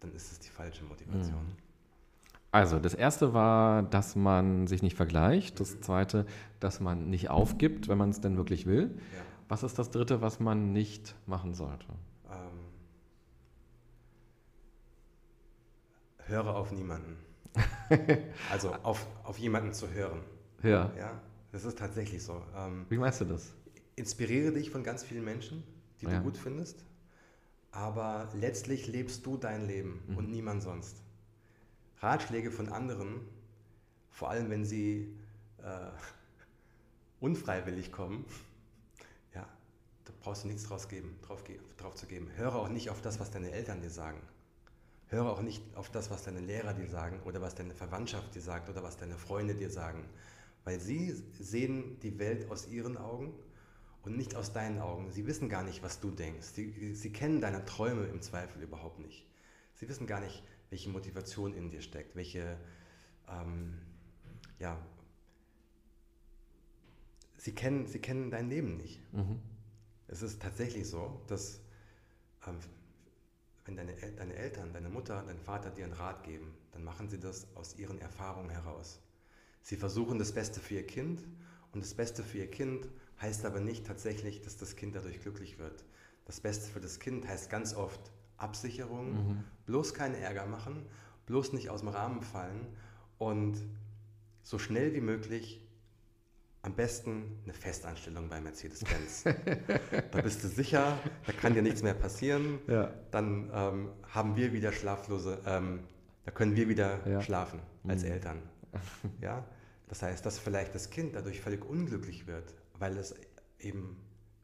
[0.00, 1.42] dann ist es die falsche Motivation.
[1.42, 1.69] Mhm.
[2.52, 5.60] Also, das erste war, dass man sich nicht vergleicht.
[5.60, 6.26] Das zweite,
[6.58, 8.98] dass man nicht aufgibt, wenn man es denn wirklich will.
[9.14, 9.22] Ja.
[9.48, 11.86] Was ist das dritte, was man nicht machen sollte?
[12.30, 12.60] Ähm,
[16.26, 17.16] höre auf niemanden.
[18.50, 20.20] also auf, auf jemanden zu hören.
[20.62, 20.92] Ja.
[20.96, 21.20] Ja,
[21.52, 22.42] das ist tatsächlich so.
[22.56, 23.54] Ähm, Wie meinst du das?
[23.96, 25.62] Inspiriere dich von ganz vielen Menschen,
[26.00, 26.18] die ja.
[26.18, 26.84] du gut findest,
[27.72, 30.16] aber letztlich lebst du dein Leben mhm.
[30.16, 31.02] und niemand sonst.
[32.00, 33.20] Ratschläge von anderen,
[34.10, 35.16] vor allem wenn sie
[35.58, 35.90] äh,
[37.20, 38.24] unfreiwillig kommen,
[39.34, 39.46] ja,
[40.04, 41.44] da brauchst du nichts draus, geben, drauf,
[41.76, 42.30] drauf zu geben.
[42.36, 44.20] Höre auch nicht auf das, was deine Eltern dir sagen.
[45.08, 48.40] Höre auch nicht auf das, was deine Lehrer dir sagen oder was deine Verwandtschaft dir
[48.40, 50.08] sagt oder was deine Freunde dir sagen,
[50.64, 53.34] weil sie sehen die Welt aus ihren Augen
[54.02, 55.10] und nicht aus deinen Augen.
[55.10, 56.46] Sie wissen gar nicht, was du denkst.
[56.54, 59.26] Sie, sie kennen deine Träume im Zweifel überhaupt nicht.
[59.74, 62.56] Sie wissen gar nicht, welche Motivation in dir steckt, welche,
[63.28, 63.78] ähm,
[64.58, 64.78] ja,
[67.36, 69.00] sie kennen, sie kennen dein Leben nicht.
[69.12, 69.40] Mhm.
[70.08, 71.60] Es ist tatsächlich so, dass
[72.46, 72.58] ähm,
[73.64, 77.18] wenn deine, deine Eltern, deine Mutter, dein Vater dir einen Rat geben, dann machen sie
[77.18, 79.00] das aus ihren Erfahrungen heraus.
[79.62, 81.20] Sie versuchen das Beste für ihr Kind
[81.72, 82.88] und das Beste für ihr Kind
[83.20, 85.84] heißt aber nicht tatsächlich, dass das Kind dadurch glücklich wird.
[86.24, 88.00] Das Beste für das Kind heißt ganz oft
[88.40, 89.44] Absicherung, mhm.
[89.66, 90.86] bloß keinen Ärger machen,
[91.26, 92.66] bloß nicht aus dem Rahmen fallen
[93.18, 93.56] und
[94.42, 95.60] so schnell wie möglich
[96.62, 99.24] am besten eine Festanstellung bei Mercedes-Benz.
[100.10, 102.58] da bist du sicher, da kann dir nichts mehr passieren.
[102.66, 102.92] Ja.
[103.10, 105.80] Dann ähm, haben wir wieder schlaflose, ähm,
[106.24, 107.22] da können wir wieder ja.
[107.22, 108.10] schlafen als mhm.
[108.10, 108.42] Eltern.
[109.20, 109.44] Ja?
[109.88, 113.14] Das heißt, dass vielleicht das Kind dadurch völlig unglücklich wird, weil es
[113.58, 113.96] eben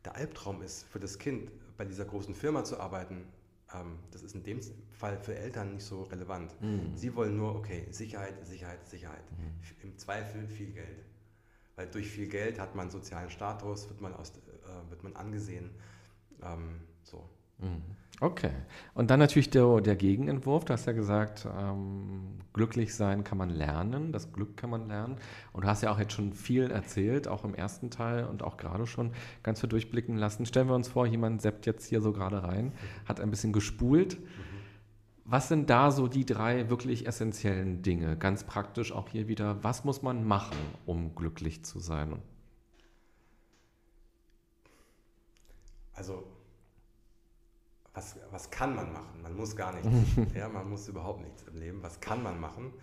[0.04, 3.26] der Albtraum ist für das Kind, bei dieser großen Firma zu arbeiten.
[3.74, 4.60] Ähm, das ist in dem
[4.92, 6.60] Fall für Eltern nicht so relevant.
[6.60, 6.96] Mhm.
[6.96, 9.24] Sie wollen nur, okay, Sicherheit, Sicherheit, Sicherheit.
[9.32, 9.54] Mhm.
[9.82, 11.04] Im Zweifel viel Geld.
[11.74, 15.70] Weil durch viel Geld hat man sozialen Status, wird man, aus, äh, wird man angesehen.
[16.42, 17.28] Ähm, so.
[17.58, 17.82] Mhm.
[18.20, 18.52] Okay.
[18.94, 20.64] Und dann natürlich der, der Gegenentwurf.
[20.64, 25.18] Du hast ja gesagt, ähm, glücklich sein kann man lernen, das Glück kann man lernen.
[25.52, 28.56] Und du hast ja auch jetzt schon viel erzählt, auch im ersten Teil und auch
[28.56, 30.46] gerade schon ganz viel durchblicken lassen.
[30.46, 32.72] Stellen wir uns vor, jemand seppt jetzt hier so gerade rein,
[33.04, 34.16] hat ein bisschen gespult.
[35.26, 38.16] Was sind da so die drei wirklich essentiellen Dinge?
[38.16, 42.22] Ganz praktisch auch hier wieder, was muss man machen, um glücklich zu sein?
[45.92, 46.24] Also,
[47.96, 49.22] was, was kann man machen?
[49.22, 49.88] Man muss gar nichts.
[50.34, 51.82] ja, man muss überhaupt nichts im Leben.
[51.82, 52.74] Was kann man machen,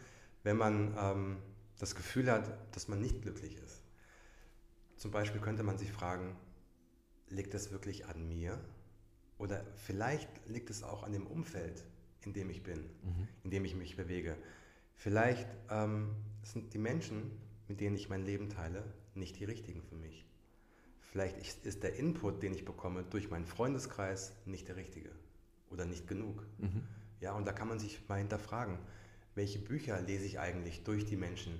[0.41, 1.37] wenn man ähm,
[1.77, 3.83] das Gefühl hat, dass man nicht glücklich ist?
[4.97, 6.35] Zum Beispiel könnte man sich fragen,
[7.29, 8.59] liegt das wirklich an mir?
[9.37, 11.85] Oder vielleicht liegt es auch an dem Umfeld,
[12.25, 13.27] in dem ich bin, mhm.
[13.43, 14.35] in dem ich mich bewege.
[14.95, 19.95] Vielleicht ähm, sind die Menschen, mit denen ich mein Leben teile, nicht die richtigen für
[19.95, 20.25] mich.
[21.13, 25.11] Vielleicht ist der Input, den ich bekomme durch meinen Freundeskreis, nicht der richtige
[25.69, 26.43] oder nicht genug.
[26.57, 26.81] Mhm.
[27.21, 28.79] Ja, und da kann man sich mal hinterfragen,
[29.35, 31.53] welche Bücher lese ich eigentlich durch die Menschen,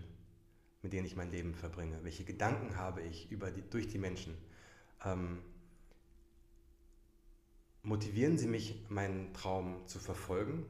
[0.81, 1.99] mit denen ich mein Leben verbringe?
[2.01, 4.35] Welche Gedanken habe ich über die, durch die Menschen?
[5.05, 5.37] Ähm,
[7.83, 10.65] motivieren sie mich, meinen Traum zu verfolgen?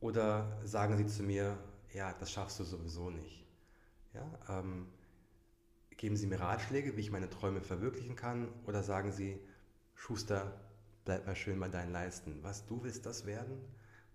[0.00, 1.56] Oder sagen sie zu mir,
[1.94, 3.46] ja, das schaffst du sowieso nicht?
[4.14, 4.88] Ja, ähm,
[5.96, 8.48] geben sie mir Ratschläge, wie ich meine Träume verwirklichen kann?
[8.66, 9.38] Oder sagen sie,
[9.94, 10.60] Schuster,
[11.04, 12.38] bleib mal schön bei deinen Leisten.
[12.42, 13.58] Was, du willst das werden?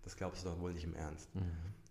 [0.02, 1.34] Das glaubst du doch wohl nicht im Ernst.
[1.34, 1.42] Mhm.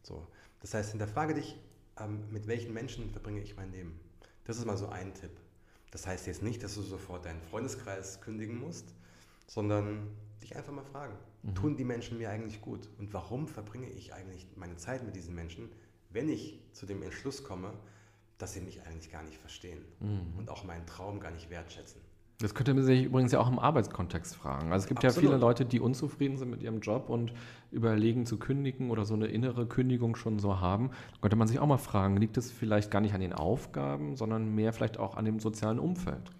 [0.03, 0.27] So.
[0.61, 1.59] Das heißt, hinterfrage dich,
[1.99, 3.99] ähm, mit welchen Menschen verbringe ich mein Leben?
[4.45, 5.31] Das ist mal so ein Tipp.
[5.91, 8.93] Das heißt jetzt nicht, dass du sofort deinen Freundeskreis kündigen musst,
[9.47, 10.07] sondern
[10.41, 11.55] dich einfach mal fragen, mhm.
[11.55, 12.89] tun die Menschen mir eigentlich gut?
[12.97, 15.69] Und warum verbringe ich eigentlich meine Zeit mit diesen Menschen,
[16.09, 17.73] wenn ich zu dem Entschluss komme,
[18.41, 20.37] dass sie mich eigentlich gar nicht verstehen mhm.
[20.37, 22.01] und auch meinen Traum gar nicht wertschätzen?
[22.41, 24.71] Das könnte man sich übrigens ja auch im Arbeitskontext fragen.
[24.71, 25.23] Also es gibt Absolut.
[25.23, 27.33] ja viele Leute, die unzufrieden sind mit ihrem Job und
[27.71, 30.89] überlegen zu kündigen oder so eine innere Kündigung schon so haben.
[30.89, 34.15] Da könnte man sich auch mal fragen, liegt es vielleicht gar nicht an den Aufgaben,
[34.15, 36.31] sondern mehr vielleicht auch an dem sozialen Umfeld?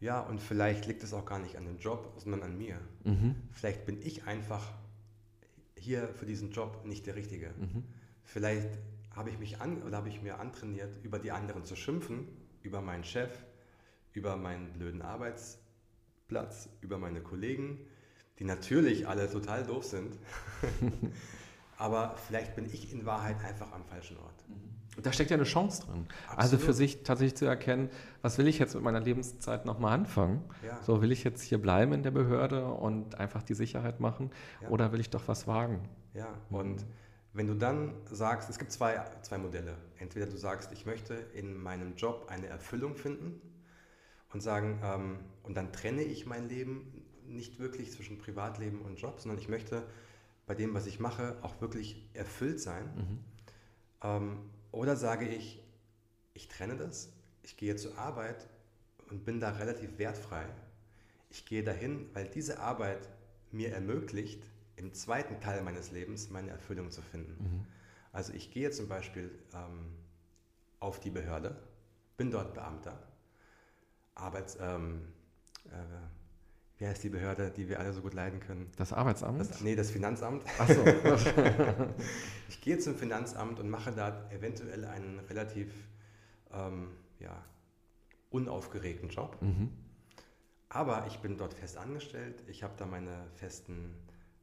[0.00, 2.78] Ja, und vielleicht liegt es auch gar nicht an dem Job, sondern an mir.
[3.02, 3.34] Mhm.
[3.50, 4.70] Vielleicht bin ich einfach
[5.74, 7.50] hier für diesen Job nicht der Richtige.
[7.58, 7.82] Mhm.
[8.22, 8.68] Vielleicht
[9.18, 12.28] habe ich mich an oder habe ich mir antrainiert, über die anderen zu schimpfen,
[12.62, 13.30] über meinen Chef,
[14.12, 17.80] über meinen blöden Arbeitsplatz, über meine Kollegen,
[18.38, 20.16] die natürlich alle total doof sind.
[21.78, 24.44] Aber vielleicht bin ich in Wahrheit einfach am falschen Ort.
[24.96, 26.06] Und da steckt ja eine Chance drin.
[26.24, 26.38] Absolut.
[26.40, 27.88] Also für sich tatsächlich zu erkennen,
[28.20, 30.42] was will ich jetzt mit meiner Lebenszeit nochmal anfangen?
[30.66, 30.82] Ja.
[30.82, 34.68] So will ich jetzt hier bleiben in der Behörde und einfach die Sicherheit machen ja.
[34.70, 35.88] oder will ich doch was wagen?
[36.14, 36.84] Ja, und
[37.32, 39.76] wenn du dann sagst, es gibt zwei, zwei Modelle.
[39.98, 43.40] Entweder du sagst, ich möchte in meinem Job eine Erfüllung finden
[44.32, 49.20] und sagen, ähm, und dann trenne ich mein Leben nicht wirklich zwischen Privatleben und Job,
[49.20, 49.82] sondern ich möchte
[50.46, 52.86] bei dem, was ich mache, auch wirklich erfüllt sein.
[52.96, 53.18] Mhm.
[54.02, 55.62] Ähm, oder sage ich,
[56.34, 57.12] ich trenne das,
[57.42, 58.48] ich gehe zur Arbeit
[59.10, 60.46] und bin da relativ wertfrei.
[61.30, 63.08] Ich gehe dahin, weil diese Arbeit
[63.50, 64.42] mir ermöglicht,
[64.78, 67.42] im zweiten Teil meines Lebens meine Erfüllung zu finden.
[67.42, 67.64] Mhm.
[68.12, 69.92] Also ich gehe zum Beispiel ähm,
[70.80, 71.56] auf die Behörde,
[72.16, 72.98] bin dort Beamter,
[74.14, 75.02] Arbeits, ähm,
[75.66, 75.70] äh,
[76.78, 78.70] wie heißt die Behörde, die wir alle so gut leiden können?
[78.76, 79.40] Das Arbeitsamt?
[79.40, 80.44] Das, nee, das Finanzamt.
[80.58, 80.84] Ach so.
[82.48, 85.72] ich gehe zum Finanzamt und mache da eventuell einen relativ
[86.52, 87.44] ähm, ja,
[88.30, 89.36] unaufgeregten Job.
[89.40, 89.70] Mhm.
[90.68, 93.94] Aber ich bin dort fest angestellt, ich habe da meine festen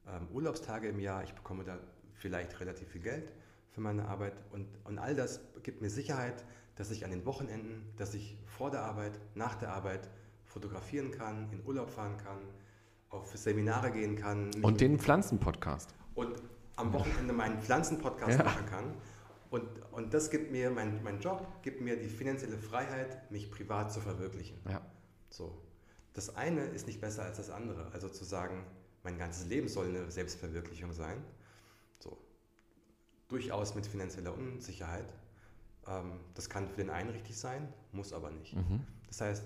[0.07, 1.77] ähm, Urlaubstage im Jahr, ich bekomme da
[2.13, 3.31] vielleicht relativ viel Geld
[3.71, 7.93] für meine Arbeit und, und all das gibt mir Sicherheit, dass ich an den Wochenenden,
[7.97, 10.09] dass ich vor der Arbeit, nach der Arbeit
[10.43, 12.39] fotografieren kann, in Urlaub fahren kann,
[13.09, 14.51] auf Seminare gehen kann.
[14.61, 15.93] Und den Pflanzenpodcast.
[16.15, 16.41] Und
[16.75, 18.43] am Wochenende meinen Pflanzenpodcast ja.
[18.43, 18.93] machen kann.
[19.49, 23.91] Und, und das gibt mir, mein, mein Job gibt mir die finanzielle Freiheit, mich privat
[23.91, 24.57] zu verwirklichen.
[24.69, 24.81] Ja.
[25.29, 25.61] So.
[26.13, 27.91] Das eine ist nicht besser als das andere.
[27.93, 28.65] Also zu sagen,
[29.05, 31.23] mein ganzes Leben soll eine Selbstverwirklichung sein.
[31.99, 32.17] So.
[33.29, 35.13] Durchaus mit finanzieller Unsicherheit.
[35.87, 38.55] Ähm, das kann für den einen richtig sein, muss aber nicht.
[38.55, 38.81] Mhm.
[39.07, 39.43] Das heißt,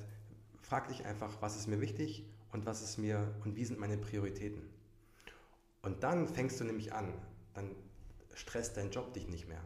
[0.61, 3.97] frag dich einfach, was ist mir wichtig und was ist mir und wie sind meine
[3.97, 4.67] Prioritäten.
[5.81, 7.13] Und dann fängst du nämlich an,
[7.53, 7.75] dann
[8.33, 9.61] stresst dein Job dich nicht mehr,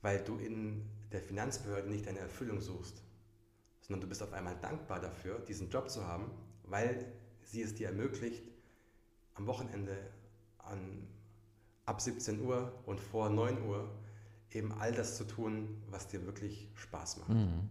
[0.00, 3.02] weil du in der Finanzbehörde nicht deine Erfüllung suchst,
[3.80, 6.30] sondern du bist auf einmal dankbar dafür, diesen Job zu haben,
[6.64, 7.12] weil
[7.44, 8.42] sie es dir ermöglicht,
[9.34, 9.96] am Wochenende
[10.58, 11.06] an,
[11.86, 13.90] ab 17 Uhr und vor 9 Uhr
[14.50, 17.30] eben all das zu tun, was dir wirklich Spaß macht.
[17.30, 17.68] Mhm.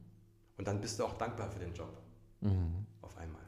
[0.58, 1.98] Und dann bist du auch dankbar für den Job.
[2.42, 2.86] Mhm.
[3.02, 3.42] Auf einmal.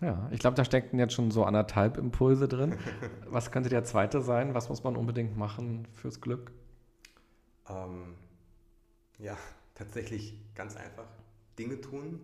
[0.00, 2.76] Ja, ich glaube, da stecken jetzt schon so anderthalb Impulse drin.
[3.26, 4.54] was könnte der zweite sein?
[4.54, 6.52] Was muss man unbedingt machen fürs Glück?
[7.68, 8.14] Ähm,
[9.18, 9.36] ja,
[9.74, 11.06] tatsächlich ganz einfach.
[11.58, 12.20] Dinge tun,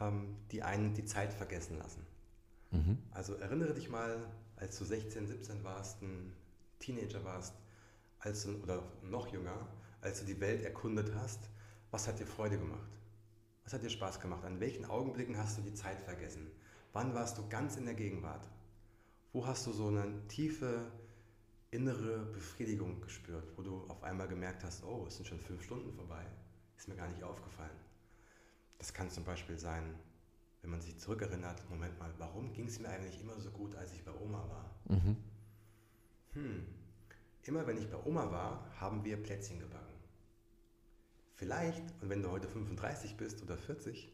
[0.00, 2.07] ähm, die einen die Zeit vergessen lassen.
[2.70, 2.98] Mhm.
[3.12, 6.32] Also erinnere dich mal, als du 16, 17 warst, ein
[6.78, 7.54] Teenager warst,
[8.20, 9.68] als du, oder noch jünger,
[10.00, 11.50] als du die Welt erkundet hast,
[11.90, 12.90] was hat dir Freude gemacht?
[13.64, 14.44] Was hat dir Spaß gemacht?
[14.44, 16.50] An welchen Augenblicken hast du die Zeit vergessen?
[16.92, 18.48] Wann warst du ganz in der Gegenwart?
[19.32, 20.90] Wo hast du so eine tiefe
[21.70, 25.92] innere Befriedigung gespürt, wo du auf einmal gemerkt hast, oh, es sind schon fünf Stunden
[25.92, 26.24] vorbei?
[26.76, 27.76] Ist mir gar nicht aufgefallen.
[28.78, 29.94] Das kann zum Beispiel sein,
[30.62, 33.92] wenn man sich zurückerinnert, Moment mal, warum ging es mir eigentlich immer so gut, als
[33.92, 34.96] ich bei Oma war?
[34.96, 35.16] Mhm.
[36.32, 36.66] Hm,
[37.44, 39.94] immer wenn ich bei Oma war, haben wir Plätzchen gebacken.
[41.36, 44.12] Vielleicht, und wenn du heute 35 bist oder 40,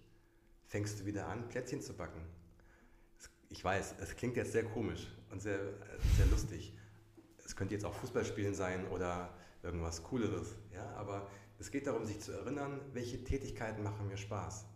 [0.67, 2.21] fängst du wieder an, Plätzchen zu backen.
[3.49, 5.59] Ich weiß, es klingt jetzt sehr komisch und sehr,
[6.17, 6.77] sehr lustig.
[7.45, 10.57] Es könnte jetzt auch Fußballspielen sein oder irgendwas Cooleres.
[10.73, 10.87] Ja?
[10.97, 11.29] Aber
[11.59, 14.67] es geht darum, sich zu erinnern, welche Tätigkeiten machen mir Spaß.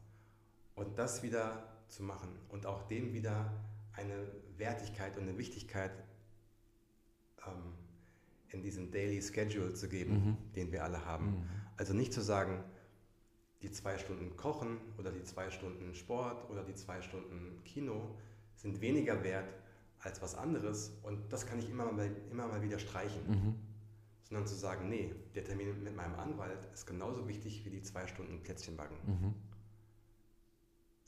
[0.78, 3.52] Und das wieder zu machen und auch dem wieder
[3.94, 5.92] eine Wertigkeit und eine Wichtigkeit
[7.46, 7.74] ähm,
[8.50, 10.52] in diesen Daily Schedule zu geben, mhm.
[10.54, 11.30] den wir alle haben.
[11.30, 11.42] Mhm.
[11.76, 12.62] Also nicht zu sagen,
[13.62, 18.16] die zwei Stunden Kochen oder die zwei Stunden Sport oder die zwei Stunden Kino
[18.54, 19.52] sind weniger wert
[20.00, 23.28] als was anderes und das kann ich immer mal, immer mal wieder streichen.
[23.28, 23.54] Mhm.
[24.22, 28.06] Sondern zu sagen, nee, der Termin mit meinem Anwalt ist genauso wichtig wie die zwei
[28.06, 28.96] Stunden Plätzchen backen.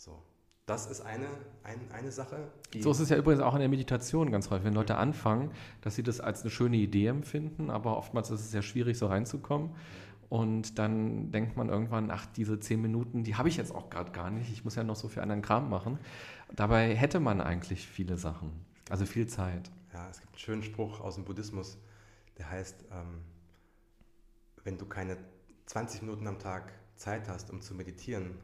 [0.00, 0.22] So.
[0.64, 1.26] Das ist eine,
[1.62, 2.50] ein, eine Sache.
[2.78, 4.64] so ist es ja übrigens auch in der Meditation ganz häufig.
[4.64, 5.50] Wenn Leute anfangen,
[5.82, 9.08] dass sie das als eine schöne Idee empfinden, aber oftmals ist es sehr schwierig, so
[9.08, 9.76] reinzukommen.
[10.30, 14.10] Und dann denkt man irgendwann, ach, diese zehn Minuten, die habe ich jetzt auch gerade
[14.12, 14.50] gar nicht.
[14.50, 15.98] Ich muss ja noch so viel anderen Kram machen.
[16.54, 18.52] Dabei hätte man eigentlich viele Sachen,
[18.88, 19.70] also viel Zeit.
[19.92, 21.76] Ja, es gibt einen schönen Spruch aus dem Buddhismus,
[22.38, 23.20] der heißt, ähm,
[24.64, 25.18] wenn du keine
[25.66, 28.38] 20 Minuten am Tag Zeit hast, um zu meditieren,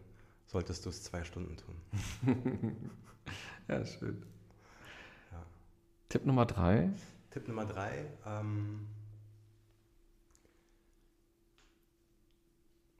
[0.46, 1.76] solltest du es zwei Stunden tun.
[3.68, 4.24] ja, schön.
[5.32, 5.44] Ja.
[6.08, 6.90] Tipp Nummer drei.
[7.30, 8.06] Tipp Nummer drei.
[8.24, 8.86] Ähm,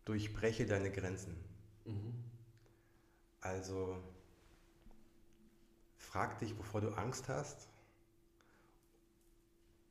[0.04, 1.36] durchbreche deine Grenzen.
[1.84, 2.14] Mhm.
[3.40, 4.02] Also
[5.98, 7.68] frag dich, bevor du Angst hast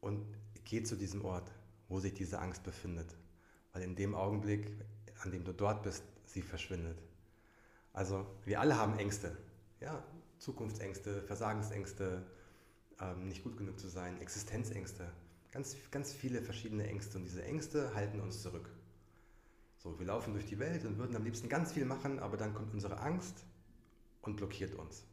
[0.02, 0.26] und
[0.66, 1.52] geh zu diesem Ort,
[1.88, 3.16] wo sich diese Angst befindet.
[3.74, 4.72] Weil in dem Augenblick,
[5.22, 7.02] an dem du dort bist, sie verschwindet.
[7.96, 9.38] Also wir alle haben Ängste.
[9.80, 10.04] Ja,
[10.40, 12.26] Zukunftsängste, Versagensängste,
[13.00, 15.10] ähm, nicht gut genug zu sein, Existenzängste.
[15.52, 17.18] Ganz, ganz viele verschiedene Ängste.
[17.18, 18.70] Und diese Ängste halten uns zurück.
[19.78, 22.54] So, wir laufen durch die Welt und würden am liebsten ganz viel machen, aber dann
[22.54, 23.46] kommt unsere Angst
[24.22, 25.06] und blockiert uns.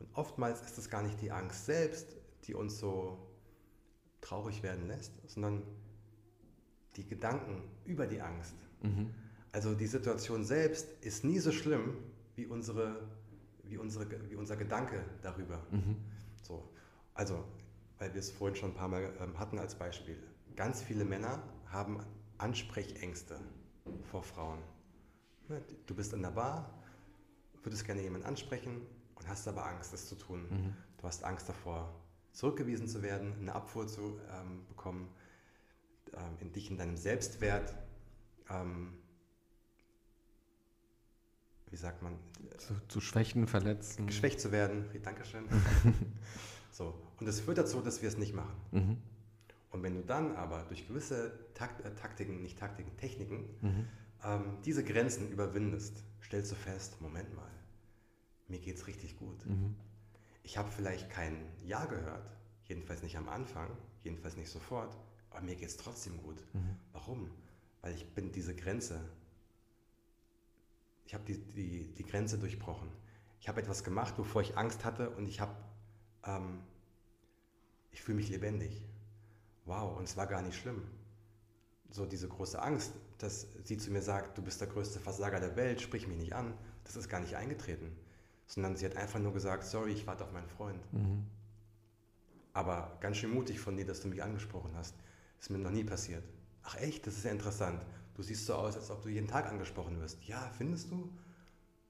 [0.00, 3.28] Und oftmals ist es gar nicht die Angst selbst, die uns so
[4.20, 5.62] traurig werden lässt, sondern
[6.96, 8.56] die Gedanken über die Angst.
[8.82, 9.14] Mhm.
[9.52, 11.98] Also die Situation selbst ist nie so schlimm
[12.36, 13.08] wie, unsere,
[13.64, 15.62] wie, unsere, wie unser Gedanke darüber.
[15.70, 15.96] Mhm.
[16.42, 16.68] So,
[17.14, 17.44] also,
[17.98, 20.16] weil wir es vorhin schon ein paar Mal ähm, hatten als Beispiel.
[20.56, 22.00] Ganz viele Männer haben
[22.38, 23.38] Ansprechängste
[24.10, 24.58] vor Frauen.
[25.86, 26.82] Du bist in der Bar,
[27.62, 28.80] würdest gerne jemanden ansprechen
[29.16, 30.46] und hast aber Angst, das zu tun.
[30.50, 30.76] Mhm.
[30.96, 31.94] Du hast Angst davor,
[32.32, 35.08] zurückgewiesen zu werden, eine Abfuhr zu ähm, bekommen,
[36.14, 37.74] ähm, in dich in deinem Selbstwert
[38.48, 38.94] ähm,
[41.72, 42.18] wie sagt man?
[42.58, 44.06] Zu, zu schwächen, verletzen.
[44.06, 44.84] Geschwächt zu werden.
[45.02, 45.44] Dankeschön.
[46.70, 46.94] so.
[47.18, 48.54] Und das führt dazu, dass wir es nicht machen.
[48.70, 48.98] Mhm.
[49.70, 53.88] Und wenn du dann aber durch gewisse Takt, äh, Taktiken, nicht Taktiken, Techniken, mhm.
[54.22, 57.50] ähm, diese Grenzen überwindest, stellst du fest, Moment mal,
[58.48, 59.46] mir geht es richtig gut.
[59.46, 59.74] Mhm.
[60.42, 63.70] Ich habe vielleicht kein Ja gehört, jedenfalls nicht am Anfang,
[64.02, 64.94] jedenfalls nicht sofort,
[65.30, 66.44] aber mir geht es trotzdem gut.
[66.52, 66.76] Mhm.
[66.92, 67.30] Warum?
[67.80, 69.00] Weil ich bin diese Grenze
[71.04, 72.88] ich habe die, die, die Grenze durchbrochen.
[73.40, 75.54] Ich habe etwas gemacht, wovor ich Angst hatte und ich habe,
[76.24, 76.60] ähm,
[77.90, 78.84] ich fühle mich lebendig.
[79.64, 80.82] Wow, und es war gar nicht schlimm.
[81.90, 85.56] So diese große Angst, dass sie zu mir sagt, du bist der größte Versager der
[85.56, 87.96] Welt, sprich mich nicht an, das ist gar nicht eingetreten.
[88.46, 90.92] Sondern sie hat einfach nur gesagt, sorry, ich warte auf meinen Freund.
[90.92, 91.26] Mhm.
[92.52, 94.94] Aber ganz schön mutig von dir, dass du mich angesprochen hast.
[95.38, 96.24] Das ist mir noch nie passiert.
[96.62, 97.84] Ach echt, das ist ja interessant.
[98.14, 100.22] Du siehst so aus, als ob du jeden Tag angesprochen wirst.
[100.26, 101.10] Ja, findest du?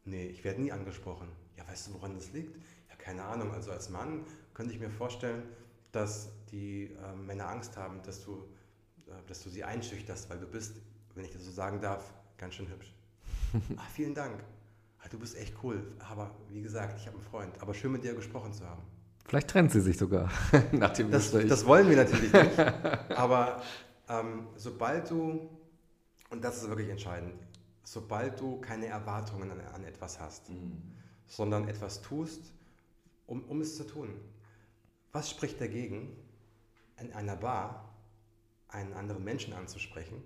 [0.04, 1.28] Nee, ich werde nie angesprochen.
[1.56, 2.56] Ja, weißt du, woran das liegt?
[2.88, 3.52] Ja, keine Ahnung.
[3.52, 5.42] Also als Mann könnte ich mir vorstellen,
[5.90, 8.48] dass die äh, Männer Angst haben, dass du,
[9.06, 10.76] äh, dass du sie einschüchterst, weil du bist,
[11.14, 12.94] wenn ich das so sagen darf, ganz schön hübsch.
[13.76, 14.42] Ach, vielen Dank.
[15.00, 15.82] Ah, du bist echt cool.
[15.98, 17.60] Aber wie gesagt, ich habe einen Freund.
[17.60, 18.82] Aber schön mit dir gesprochen zu haben.
[19.24, 20.30] Vielleicht trennt sie sich sogar
[20.72, 21.48] nach dem das, Gespräch.
[21.48, 22.58] Das wollen wir natürlich nicht.
[23.16, 23.62] Aber
[24.08, 25.48] ähm, sobald du
[26.32, 27.34] und das ist wirklich entscheidend.
[27.84, 30.80] Sobald du keine Erwartungen an, an etwas hast, mhm.
[31.26, 32.52] sondern etwas tust,
[33.26, 34.08] um, um es zu tun.
[35.12, 36.16] Was spricht dagegen,
[36.98, 37.94] in einer Bar
[38.68, 40.22] einen anderen Menschen anzusprechen,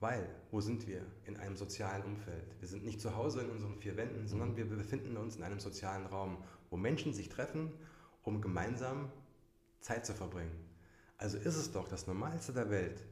[0.00, 1.02] weil, wo sind wir?
[1.26, 2.60] In einem sozialen Umfeld.
[2.60, 5.60] Wir sind nicht zu Hause in unseren vier Wänden, sondern wir befinden uns in einem
[5.60, 6.38] sozialen Raum,
[6.70, 7.72] wo Menschen sich treffen,
[8.24, 9.10] um gemeinsam
[9.80, 10.52] Zeit zu verbringen.
[11.18, 13.04] Also ist es doch das Normalste der Welt,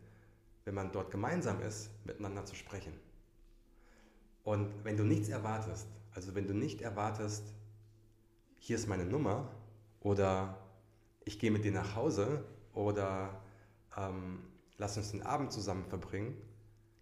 [0.67, 2.93] wenn man dort gemeinsam ist, miteinander zu sprechen.
[4.43, 7.45] Und wenn du nichts erwartest, also wenn du nicht erwartest,
[8.59, 9.49] hier ist meine Nummer
[10.01, 10.59] oder
[11.25, 12.45] ich gehe mit dir nach Hause
[12.75, 13.41] oder
[13.97, 14.41] ähm,
[14.77, 16.37] lass uns den Abend zusammen verbringen,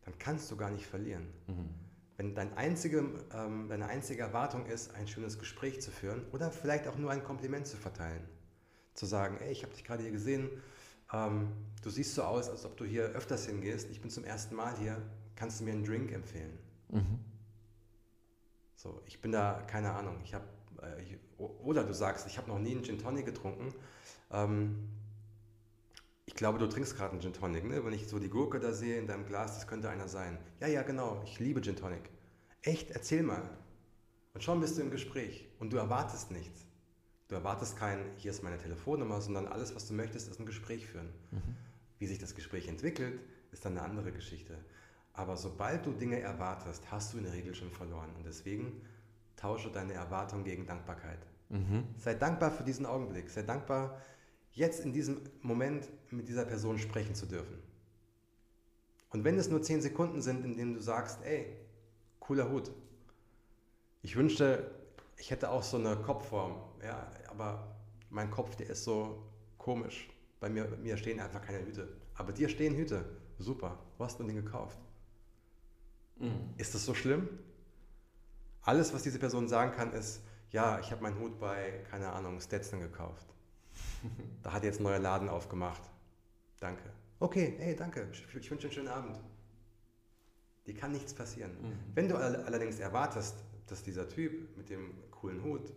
[0.05, 1.27] dann kannst du gar nicht verlieren.
[1.47, 1.71] Mhm.
[2.17, 2.99] Wenn dein einzige,
[3.33, 7.25] ähm, deine einzige Erwartung ist, ein schönes Gespräch zu führen oder vielleicht auch nur ein
[7.25, 8.29] Kompliment zu verteilen,
[8.93, 10.51] zu sagen, ey, ich habe dich gerade hier gesehen,
[11.13, 11.49] ähm,
[11.83, 14.77] du siehst so aus, als ob du hier öfters hingehst, ich bin zum ersten Mal
[14.79, 15.01] hier,
[15.37, 16.59] kannst du mir einen Drink empfehlen?
[16.91, 17.19] Mhm.
[18.77, 20.45] So, ich bin da, keine Ahnung, ich habe,
[20.83, 23.75] äh, oder du sagst, ich habe noch nie einen Gin Tonic getrunken,
[24.31, 24.89] ähm,
[26.27, 27.85] ich glaube, du trinkst gerade einen Gin Tonic, ne?
[27.85, 30.39] Wenn ich so die Gurke da sehe in deinem Glas, das könnte einer sein.
[30.59, 32.11] Ja, ja, genau, ich liebe Gin Tonic.
[32.63, 33.43] Echt, erzähl mal.
[34.33, 36.64] Und schon bist du im Gespräch und du erwartest nichts.
[37.35, 40.87] Du erwartest kein, hier ist meine Telefonnummer, sondern alles, was du möchtest, ist ein Gespräch
[40.87, 41.09] führen.
[41.33, 41.57] Mhm.
[41.99, 43.19] Wie sich das Gespräch entwickelt,
[43.51, 44.57] ist dann eine andere Geschichte.
[45.15, 48.11] Aber sobald du Dinge erwartest, hast du in der Regel schon verloren.
[48.17, 48.83] Und deswegen
[49.35, 51.19] tausche deine Erwartung gegen Dankbarkeit.
[51.49, 51.83] Mhm.
[51.99, 53.29] Sei dankbar für diesen Augenblick.
[53.29, 54.01] Sei dankbar
[54.53, 57.59] jetzt in diesem Moment mit dieser Person sprechen zu dürfen.
[59.11, 61.47] Und wenn es nur zehn Sekunden sind, in denen du sagst, ey,
[62.21, 62.71] cooler Hut.
[64.03, 64.71] Ich wünschte,
[65.17, 67.77] ich hätte auch so eine Kopfform, ja, aber
[68.11, 69.23] mein Kopf, der ist so
[69.59, 70.09] komisch.
[70.41, 71.89] Bei mir, bei mir stehen einfach keine Hüte.
[72.15, 73.05] Aber dir stehen Hüte.
[73.39, 73.79] Super.
[73.99, 74.79] Wo hast du den gekauft?
[76.17, 76.55] Mhm.
[76.57, 77.29] Ist das so schlimm?
[78.63, 82.41] Alles, was diese Person sagen kann, ist, ja, ich habe meinen Hut bei, keine Ahnung,
[82.41, 83.27] Stetson gekauft.
[84.43, 85.83] da hat jetzt ein neuer Laden aufgemacht.
[86.61, 86.85] Danke.
[87.19, 88.09] Okay, hey, danke.
[88.13, 89.21] Ich wünsche einen schönen Abend.
[90.67, 91.51] Die kann nichts passieren.
[91.61, 91.79] Mhm.
[91.95, 93.35] Wenn du allerdings erwartest,
[93.67, 95.73] dass dieser Typ mit dem coolen Hut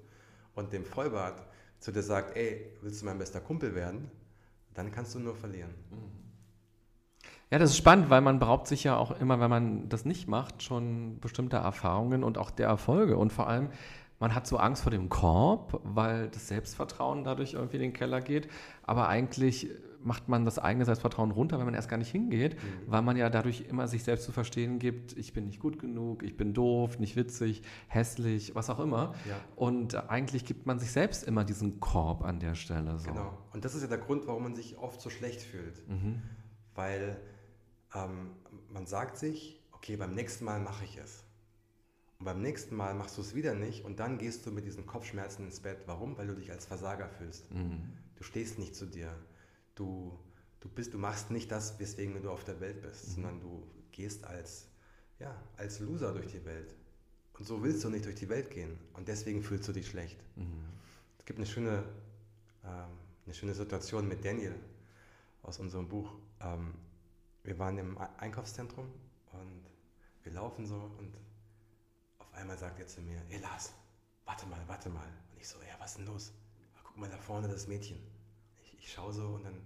[0.58, 1.44] und dem Vollbart
[1.80, 4.10] zu dir sagt, ey, willst du mein bester Kumpel werden?
[4.74, 5.74] Dann kannst du nur verlieren.
[7.50, 10.28] Ja, das ist spannend, weil man beraubt sich ja auch immer, wenn man das nicht
[10.28, 13.18] macht, schon bestimmte Erfahrungen und auch der Erfolge.
[13.18, 13.70] Und vor allem,
[14.20, 18.20] man hat so Angst vor dem Korb, weil das Selbstvertrauen dadurch irgendwie in den Keller
[18.20, 18.50] geht.
[18.84, 19.70] Aber eigentlich
[20.08, 22.92] macht man das eigene Selbstvertrauen runter, wenn man erst gar nicht hingeht, mhm.
[22.92, 26.24] weil man ja dadurch immer sich selbst zu verstehen gibt, ich bin nicht gut genug,
[26.24, 29.14] ich bin doof, nicht witzig, hässlich, was auch immer.
[29.28, 29.38] Ja.
[29.58, 32.98] Und eigentlich gibt man sich selbst immer diesen Korb an der Stelle.
[33.00, 33.10] So.
[33.10, 33.38] Genau.
[33.52, 35.88] Und das ist ja der Grund, warum man sich oft so schlecht fühlt.
[35.90, 36.22] Mhm.
[36.74, 37.20] Weil
[37.94, 38.32] ähm,
[38.70, 41.26] man sagt sich, okay, beim nächsten Mal mache ich es.
[42.20, 44.88] Und beim nächsten Mal machst du es wieder nicht und dann gehst du mit diesen
[44.88, 45.80] Kopfschmerzen ins Bett.
[45.86, 46.18] Warum?
[46.18, 47.54] Weil du dich als Versager fühlst.
[47.54, 47.94] Mhm.
[48.16, 49.12] Du stehst nicht zu dir.
[49.78, 50.18] Du,
[50.60, 53.12] du, bist, du machst nicht das, weswegen du auf der Welt bist, mhm.
[53.14, 54.68] sondern du gehst als,
[55.20, 56.76] ja, als Loser durch die Welt.
[57.38, 58.80] Und so willst du nicht durch die Welt gehen.
[58.94, 60.18] Und deswegen fühlst du dich schlecht.
[60.36, 60.66] Mhm.
[61.20, 61.84] Es gibt eine schöne,
[62.64, 62.90] ähm,
[63.26, 64.56] eine schöne Situation mit Daniel
[65.44, 66.12] aus unserem Buch.
[66.42, 66.74] Ähm,
[67.44, 68.88] wir waren im Einkaufszentrum
[69.32, 69.64] und
[70.24, 71.14] wir laufen so und
[72.34, 73.74] einmal sagt er zu mir, hey Lars,
[74.26, 75.08] warte mal, warte mal.
[75.32, 76.32] Und ich so, ja, was ist denn los?
[76.84, 78.00] Guck mal da vorne, das Mädchen.
[78.88, 79.62] Ich, schaue so und dann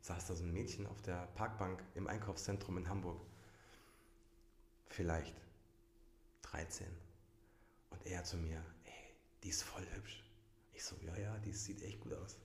[0.00, 3.20] saß da so ein Mädchen auf der Parkbank im Einkaufszentrum in Hamburg.
[4.88, 5.40] Vielleicht
[6.42, 6.88] 13.
[7.90, 9.14] Und er zu mir, ey,
[9.44, 10.24] die ist voll hübsch.
[10.72, 12.38] Ich so, ja, ja, die sieht echt gut aus.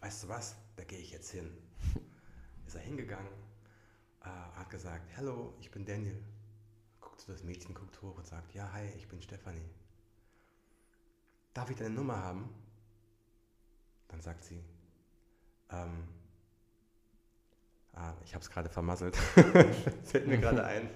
[0.00, 0.56] Weißt du was?
[0.74, 1.56] Da gehe ich jetzt hin.
[2.66, 3.32] ist er hingegangen,
[4.22, 6.20] äh, hat gesagt, hallo, ich bin Daniel
[7.00, 9.70] guckt so, das Mädchen guckt hoch und sagt, ja, hi, ich bin Stefanie.
[11.52, 12.52] Darf ich deine Nummer haben?
[14.08, 14.60] Dann sagt sie,
[15.70, 16.08] ähm,
[17.94, 19.16] ah, ich habe es gerade vermasselt.
[20.04, 20.88] Fällt mir gerade ein.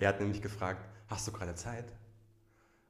[0.00, 1.90] Er hat nämlich gefragt, hast du gerade Zeit?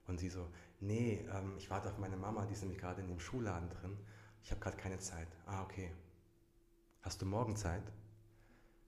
[0.06, 0.48] Und sie so,
[0.80, 3.96] nee, ähm, ich warte auf meine Mama, die ist nämlich gerade in dem Schuhladen drin.
[4.42, 5.28] Ich habe gerade keine Zeit.
[5.46, 5.90] Ah, okay.
[7.02, 7.82] Hast du morgen Zeit?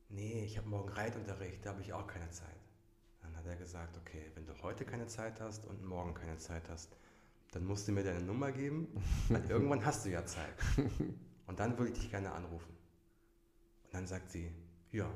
[0.08, 2.58] Nee, ich habe morgen Reitunterricht, da habe ich auch keine Zeit
[3.38, 6.96] hat er gesagt, okay, wenn du heute keine Zeit hast und morgen keine Zeit hast,
[7.52, 8.88] dann musst du mir deine Nummer geben,
[9.28, 10.54] weil irgendwann hast du ja Zeit.
[11.48, 12.76] Und dann würde ich dich gerne anrufen.
[13.84, 14.52] Und dann sagt sie,
[14.92, 15.10] ja,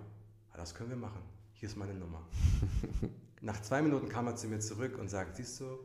[0.54, 1.22] das können wir machen.
[1.52, 2.26] Hier ist meine Nummer.
[3.40, 5.78] Nach zwei Minuten kam er zu mir zurück und sagt, siehst du,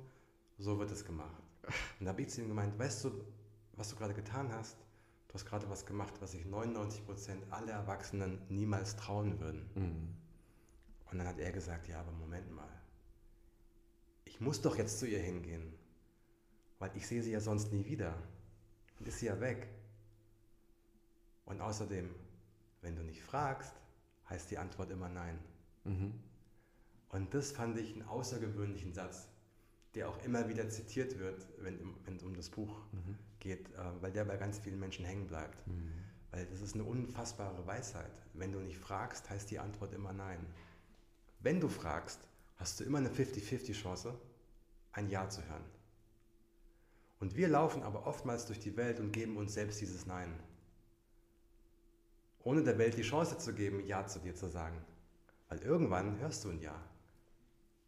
[0.57, 1.43] so wird es gemacht.
[1.99, 3.11] Und da habe ich zu ihm gemeint, weißt du,
[3.73, 4.77] was du gerade getan hast?
[5.27, 9.69] Du hast gerade was gemacht, was sich 99% aller Erwachsenen niemals trauen würden.
[9.75, 10.15] Mhm.
[11.11, 12.69] Und dann hat er gesagt, ja, aber Moment mal.
[14.23, 15.73] Ich muss doch jetzt zu ihr hingehen,
[16.79, 18.15] weil ich sehe sie ja sonst nie wieder.
[18.99, 19.67] Und ist sie ja weg.
[21.47, 22.09] Und außerdem,
[22.81, 23.73] wenn du nicht fragst,
[24.29, 25.39] heißt die Antwort immer nein.
[25.85, 26.13] Mhm.
[27.09, 29.29] Und das fand ich einen außergewöhnlichen Satz,
[29.95, 33.17] der auch immer wieder zitiert wird, wenn, es um das Buch mhm.
[33.39, 35.65] geht, äh, weil der bei ganz vielen Menschen hängen bleibt.
[35.67, 35.93] Mhm.
[36.31, 38.11] Weil das ist eine unfassbare Weisheit.
[38.33, 40.45] Wenn du nicht fragst, heißt die Antwort immer nein.
[41.39, 42.19] Wenn du fragst,
[42.57, 44.13] hast du immer eine 50-50 Chance,
[44.91, 45.63] ein Ja zu hören.
[47.19, 50.33] Und wir laufen aber oftmals durch die Welt und geben uns selbst dieses Nein.
[52.47, 54.77] Ohne der Welt die Chance zu geben, Ja zu dir zu sagen.
[55.49, 56.75] Weil irgendwann hörst du ein Ja.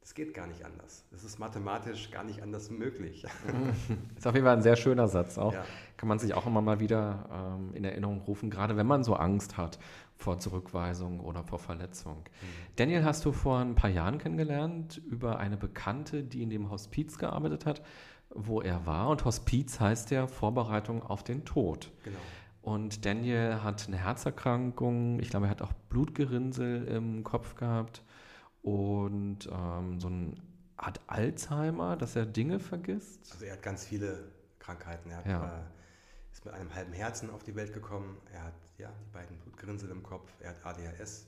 [0.01, 1.05] Das geht gar nicht anders.
[1.13, 3.25] Es ist mathematisch gar nicht anders möglich.
[4.17, 5.37] ist auf jeden Fall ein sehr schöner Satz.
[5.37, 5.63] Auch ja.
[5.95, 9.13] kann man sich auch immer mal wieder ähm, in Erinnerung rufen, gerade wenn man so
[9.13, 9.79] Angst hat
[10.17, 12.17] vor Zurückweisung oder vor Verletzung.
[12.17, 12.75] Mhm.
[12.75, 17.17] Daniel hast du vor ein paar Jahren kennengelernt über eine Bekannte, die in dem Hospiz
[17.17, 17.81] gearbeitet hat,
[18.29, 19.07] wo er war.
[19.07, 21.91] Und Hospiz heißt ja Vorbereitung auf den Tod.
[22.03, 22.19] Genau.
[22.69, 28.03] Und Daniel hat eine Herzerkrankung, ich glaube, er hat auch Blutgerinnsel im Kopf gehabt
[28.61, 30.35] und ähm, so eine
[30.77, 33.31] Art Alzheimer, dass er Dinge vergisst.
[33.31, 35.09] Also er hat ganz viele Krankheiten.
[35.09, 35.45] Er hat, ja.
[35.45, 35.61] äh,
[36.31, 38.17] ist mit einem halben Herzen auf die Welt gekommen.
[38.31, 40.31] Er hat ja, die beiden Blutgerinnsel im Kopf.
[40.39, 41.25] Er hat ADHS.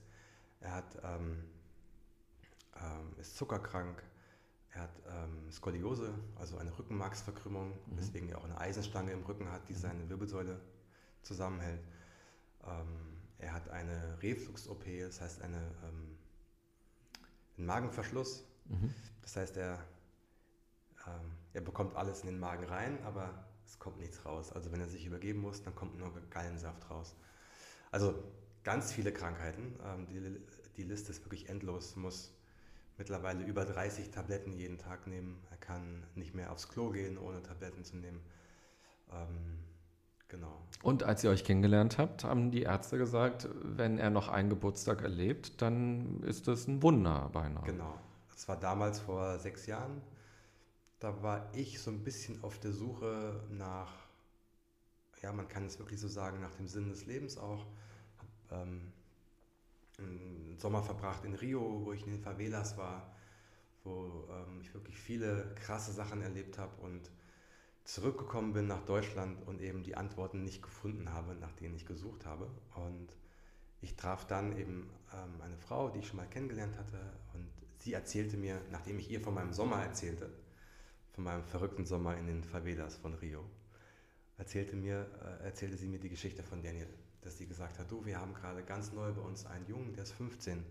[0.59, 1.37] Er hat, ähm,
[2.75, 4.03] ähm, ist zuckerkrank.
[4.75, 7.97] Er hat ähm, Skoliose, also eine Rückenmarksverkrümmung, mhm.
[7.97, 9.77] weswegen er auch eine Eisenstange im Rücken hat, die mhm.
[9.77, 10.61] seine Wirbelsäule
[11.23, 11.81] zusammenhält.
[12.65, 16.17] Ähm, er hat eine Reflux-OP, das heißt eine ähm,
[17.61, 18.43] einen Magenverschluss.
[18.65, 18.93] Mhm.
[19.21, 19.79] Das heißt, er,
[21.07, 24.51] ähm, er bekommt alles in den Magen rein, aber es kommt nichts raus.
[24.51, 27.15] Also wenn er sich übergeben muss, dann kommt nur Gallensaft raus.
[27.91, 28.23] Also
[28.63, 29.75] ganz viele Krankheiten.
[29.85, 30.41] Ähm, die,
[30.77, 31.95] die Liste ist wirklich endlos.
[31.95, 32.33] Muss
[32.97, 35.41] mittlerweile über 30 Tabletten jeden Tag nehmen.
[35.51, 38.21] Er kann nicht mehr aufs Klo gehen, ohne Tabletten zu nehmen.
[39.11, 39.59] Ähm,
[40.31, 40.61] Genau.
[40.81, 45.01] Und als ihr euch kennengelernt habt, haben die Ärzte gesagt, wenn er noch einen Geburtstag
[45.01, 47.65] erlebt, dann ist das ein Wunder beinahe.
[47.65, 47.99] Genau.
[48.31, 50.01] Das war damals vor sechs Jahren.
[50.99, 53.91] Da war ich so ein bisschen auf der Suche nach,
[55.21, 57.65] ja, man kann es wirklich so sagen, nach dem Sinn des Lebens auch.
[58.49, 58.93] Hab, ähm,
[59.99, 63.13] einen Sommer verbracht in Rio, wo ich in den Favelas war,
[63.83, 67.11] wo ähm, ich wirklich viele krasse Sachen erlebt habe und
[67.83, 72.25] zurückgekommen bin nach Deutschland und eben die Antworten nicht gefunden habe, nach denen ich gesucht
[72.25, 72.47] habe.
[72.75, 73.09] Und
[73.81, 76.99] ich traf dann eben ähm, eine Frau, die ich schon mal kennengelernt hatte
[77.33, 77.47] und
[77.79, 80.29] sie erzählte mir, nachdem ich ihr von meinem Sommer erzählte,
[81.13, 83.43] von meinem verrückten Sommer in den Favelas von Rio,
[84.37, 86.87] erzählte, mir, äh, erzählte sie mir die Geschichte von Daniel,
[87.21, 90.03] dass sie gesagt hat, du, wir haben gerade ganz neu bei uns einen Jungen, der
[90.03, 90.63] ist 15,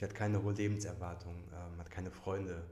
[0.00, 2.64] der hat keine hohe Lebenserwartung, ähm, hat keine Freunde,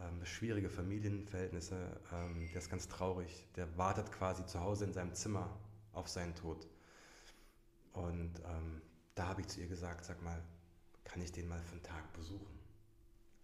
[0.00, 3.46] ähm, schwierige Familienverhältnisse, ähm, der ist ganz traurig.
[3.56, 5.58] Der wartet quasi zu Hause in seinem Zimmer
[5.92, 6.66] auf seinen Tod.
[7.92, 8.82] Und ähm,
[9.14, 10.42] da habe ich zu ihr gesagt, sag mal,
[11.04, 12.58] kann ich den mal für einen Tag besuchen?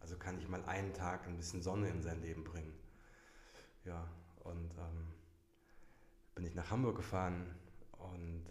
[0.01, 2.75] Also kann ich mal einen Tag ein bisschen Sonne in sein Leben bringen?
[3.85, 4.07] Ja,
[4.41, 5.09] und ähm,
[6.35, 7.55] bin ich nach Hamburg gefahren
[7.93, 8.45] und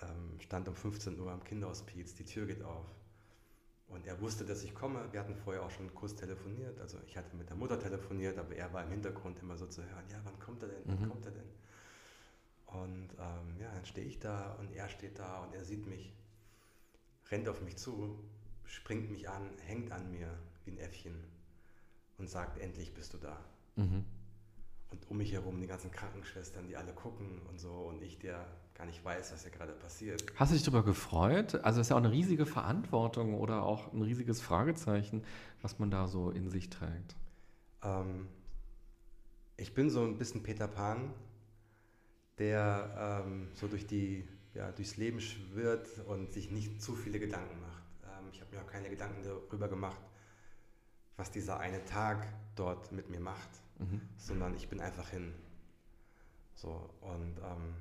[0.00, 2.86] ähm, stand um 15 Uhr am Kinderhospiz, die Tür geht auf
[3.90, 5.12] und er wusste, dass ich komme.
[5.12, 6.80] Wir hatten vorher auch schon kurz telefoniert.
[6.80, 9.82] Also ich hatte mit der Mutter telefoniert, aber er war im Hintergrund immer so zu
[9.82, 10.82] hören, ja, wann kommt er denn?
[10.84, 11.08] Wann mhm.
[11.08, 11.48] kommt er denn?
[12.66, 16.14] Und ähm, ja, dann stehe ich da und er steht da und er sieht mich,
[17.30, 18.16] rennt auf mich zu,
[18.64, 21.24] springt mich an, hängt an mir wie ein Äffchen
[22.18, 23.44] und sagt, endlich bist du da.
[23.74, 24.04] Mhm.
[24.90, 28.46] Und um mich herum die ganzen Krankenschwestern, die alle gucken und so und ich, der
[28.80, 30.24] gar nicht weiß, was hier gerade passiert.
[30.36, 31.54] Hast du dich darüber gefreut?
[31.56, 35.22] Also es ist ja auch eine riesige Verantwortung oder auch ein riesiges Fragezeichen,
[35.60, 37.14] was man da so in sich trägt.
[37.82, 38.26] Ähm,
[39.58, 41.12] ich bin so ein bisschen Peter Pan,
[42.38, 47.60] der ähm, so durch die, ja, durchs Leben schwirrt und sich nicht zu viele Gedanken
[47.60, 47.84] macht.
[48.04, 50.00] Ähm, ich habe mir auch keine Gedanken darüber gemacht,
[51.18, 52.26] was dieser eine Tag
[52.56, 54.00] dort mit mir macht, mhm.
[54.16, 55.34] sondern ich bin einfach hin.
[56.54, 57.74] So, und ähm,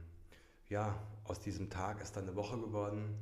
[0.69, 3.15] ja, aus diesem Tag ist dann eine Woche geworden,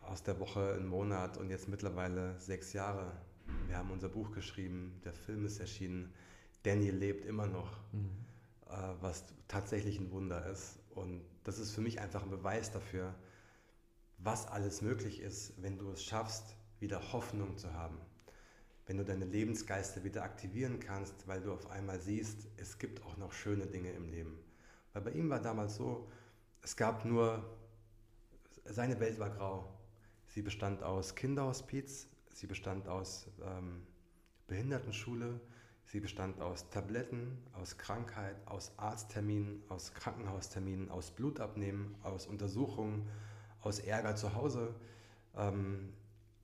[0.00, 3.12] aus der Woche ein Monat und jetzt mittlerweile sechs Jahre.
[3.66, 6.12] Wir haben unser Buch geschrieben, der Film ist erschienen,
[6.62, 8.10] Daniel lebt immer noch, mhm.
[8.68, 10.78] äh, was tatsächlich ein Wunder ist.
[10.94, 13.14] Und das ist für mich einfach ein Beweis dafür,
[14.18, 17.98] was alles möglich ist, wenn du es schaffst, wieder Hoffnung zu haben.
[18.86, 23.16] Wenn du deine Lebensgeister wieder aktivieren kannst, weil du auf einmal siehst, es gibt auch
[23.16, 24.38] noch schöne Dinge im Leben.
[24.92, 26.08] Weil bei ihm war damals so,
[26.62, 27.44] es gab nur,
[28.64, 29.78] seine Welt war grau.
[30.26, 33.86] Sie bestand aus Kinderhospiz, sie bestand aus ähm,
[34.46, 35.40] Behindertenschule,
[35.92, 43.08] Sie bestand aus Tabletten, aus Krankheit, aus Arztterminen, aus Krankenhausterminen, aus Blutabnehmen, aus Untersuchungen,
[43.60, 44.74] aus Ärger zu Hause,
[45.36, 45.92] ähm,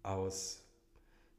[0.02, 0.64] aus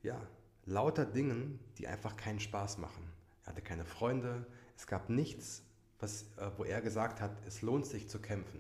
[0.02, 0.20] ja,
[0.66, 3.04] lauter Dingen, die einfach keinen Spaß machen.
[3.44, 5.62] Er hatte keine Freunde, es gab nichts,
[6.00, 8.60] was, äh, wo er gesagt hat, es lohnt sich zu kämpfen.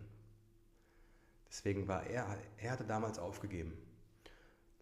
[1.49, 3.73] Deswegen war er, er hatte damals aufgegeben.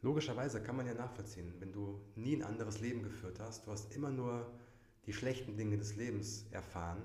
[0.01, 3.93] Logischerweise kann man ja nachvollziehen, wenn du nie ein anderes Leben geführt hast, du hast
[3.95, 4.51] immer nur
[5.05, 7.01] die schlechten Dinge des Lebens erfahren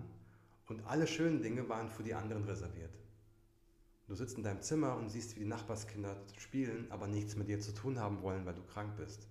[0.68, 2.94] und alle schönen Dinge waren für die anderen reserviert.
[4.08, 7.60] Du sitzt in deinem Zimmer und siehst, wie die Nachbarskinder spielen, aber nichts mit dir
[7.60, 9.28] zu tun haben wollen, weil du krank bist.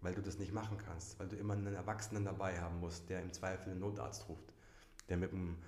[0.00, 3.20] Weil du das nicht machen kannst, weil du immer einen Erwachsenen dabei haben musst, der
[3.20, 4.52] im Zweifel einen Notarzt ruft,
[5.08, 5.58] der mit einem,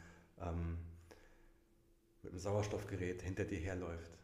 [0.41, 0.79] ähm,
[2.23, 4.19] mit einem Sauerstoffgerät hinter dir herläuft.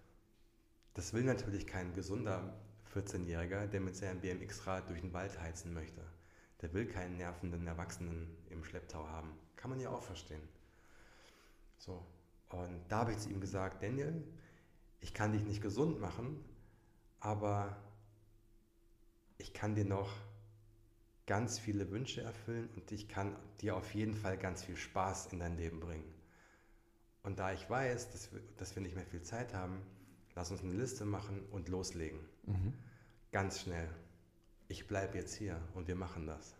[0.94, 2.54] Das will natürlich kein gesunder
[2.94, 6.02] 14-Jähriger, der mit seinem BMX-Rad durch den Wald heizen möchte.
[6.62, 9.32] Der will keinen nervenden Erwachsenen im Schlepptau haben.
[9.56, 10.48] Kann man ja auch verstehen.
[11.78, 12.04] So,
[12.48, 14.22] und da habe ich zu ihm gesagt, Daniel,
[15.00, 16.42] ich kann dich nicht gesund machen,
[17.20, 17.76] aber
[19.38, 20.10] ich kann dir noch
[21.26, 25.40] ganz viele Wünsche erfüllen und ich kann dir auf jeden Fall ganz viel Spaß in
[25.40, 26.15] dein Leben bringen.
[27.26, 29.82] Und da ich weiß, dass wir, dass wir nicht mehr viel Zeit haben,
[30.36, 32.20] lass uns eine Liste machen und loslegen.
[32.44, 32.72] Mhm.
[33.32, 33.88] Ganz schnell.
[34.68, 36.54] Ich bleibe jetzt hier und wir machen das.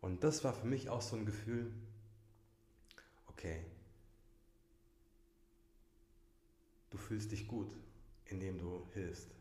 [0.00, 1.72] Und das war für mich auch so ein Gefühl,
[3.26, 3.64] okay,
[6.90, 7.76] du fühlst dich gut,
[8.26, 9.34] indem du hilfst.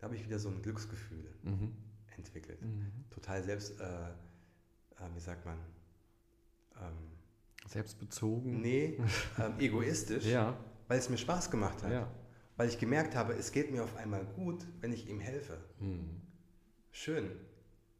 [0.00, 1.72] Da habe ich wieder so ein Glücksgefühl mhm.
[2.16, 2.60] entwickelt.
[2.60, 2.90] Mhm.
[3.10, 5.58] Total selbst, äh, äh, wie sagt man?
[6.80, 7.11] Ähm,
[7.66, 8.60] Selbstbezogen?
[8.60, 8.98] Nee,
[9.38, 10.56] ähm, egoistisch, ja.
[10.88, 11.92] weil es mir Spaß gemacht hat.
[11.92, 12.10] Ja.
[12.56, 15.58] Weil ich gemerkt habe, es geht mir auf einmal gut, wenn ich ihm helfe.
[15.80, 16.20] Mhm.
[16.90, 17.30] Schön.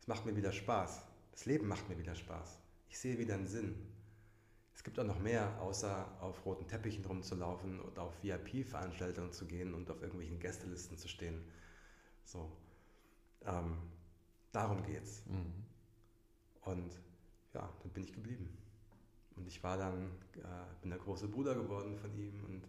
[0.00, 1.02] Es macht mir wieder Spaß.
[1.32, 2.58] Das Leben macht mir wieder Spaß.
[2.88, 3.74] Ich sehe wieder einen Sinn.
[4.74, 9.74] Es gibt auch noch mehr, außer auf roten Teppichen rumzulaufen und auf VIP-Veranstaltungen zu gehen
[9.74, 11.42] und auf irgendwelchen Gästelisten zu stehen.
[12.24, 12.50] So.
[13.44, 13.78] Ähm,
[14.52, 15.22] darum geht's.
[15.26, 15.52] Mhm.
[16.62, 17.00] Und
[17.54, 18.58] ja, dann bin ich geblieben.
[19.36, 20.40] Und ich war dann, äh,
[20.80, 22.62] bin der große Bruder geworden von ihm und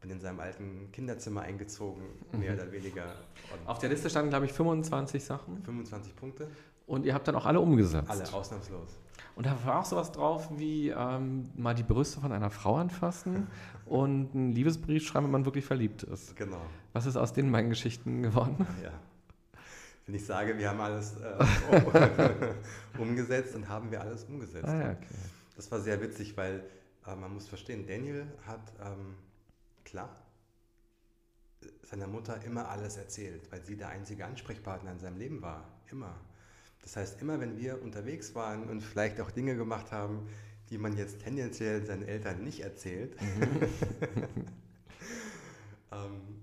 [0.00, 2.02] bin in seinem alten Kinderzimmer eingezogen,
[2.32, 2.58] mehr mhm.
[2.58, 3.04] oder weniger.
[3.52, 5.62] Und Auf der Liste standen, glaube ich, 25 Sachen.
[5.62, 6.48] 25 Punkte.
[6.86, 8.10] Und ihr habt dann auch alle umgesetzt.
[8.10, 8.98] Alle, ausnahmslos.
[9.36, 13.46] Und da war auch sowas drauf wie ähm, mal die Brüste von einer Frau anfassen
[13.86, 16.34] und einen Liebesbrief schreiben, wenn man wirklich verliebt ist.
[16.36, 16.60] Genau.
[16.92, 18.66] Was ist aus den beiden Geschichten geworden?
[18.82, 18.90] Ja.
[20.06, 22.48] Wenn ich sage, wir haben alles äh,
[22.98, 24.66] umgesetzt, dann haben wir alles umgesetzt.
[24.66, 25.06] Ah, ja, okay.
[25.60, 26.64] Das war sehr witzig, weil
[27.06, 29.14] äh, man muss verstehen, Daniel hat, ähm,
[29.84, 30.08] klar,
[31.82, 35.70] seiner Mutter immer alles erzählt, weil sie der einzige Ansprechpartner in seinem Leben war.
[35.90, 36.18] Immer.
[36.80, 40.30] Das heißt, immer wenn wir unterwegs waren und vielleicht auch Dinge gemacht haben,
[40.70, 43.60] die man jetzt tendenziell seinen Eltern nicht erzählt, mhm.
[45.92, 46.40] ähm,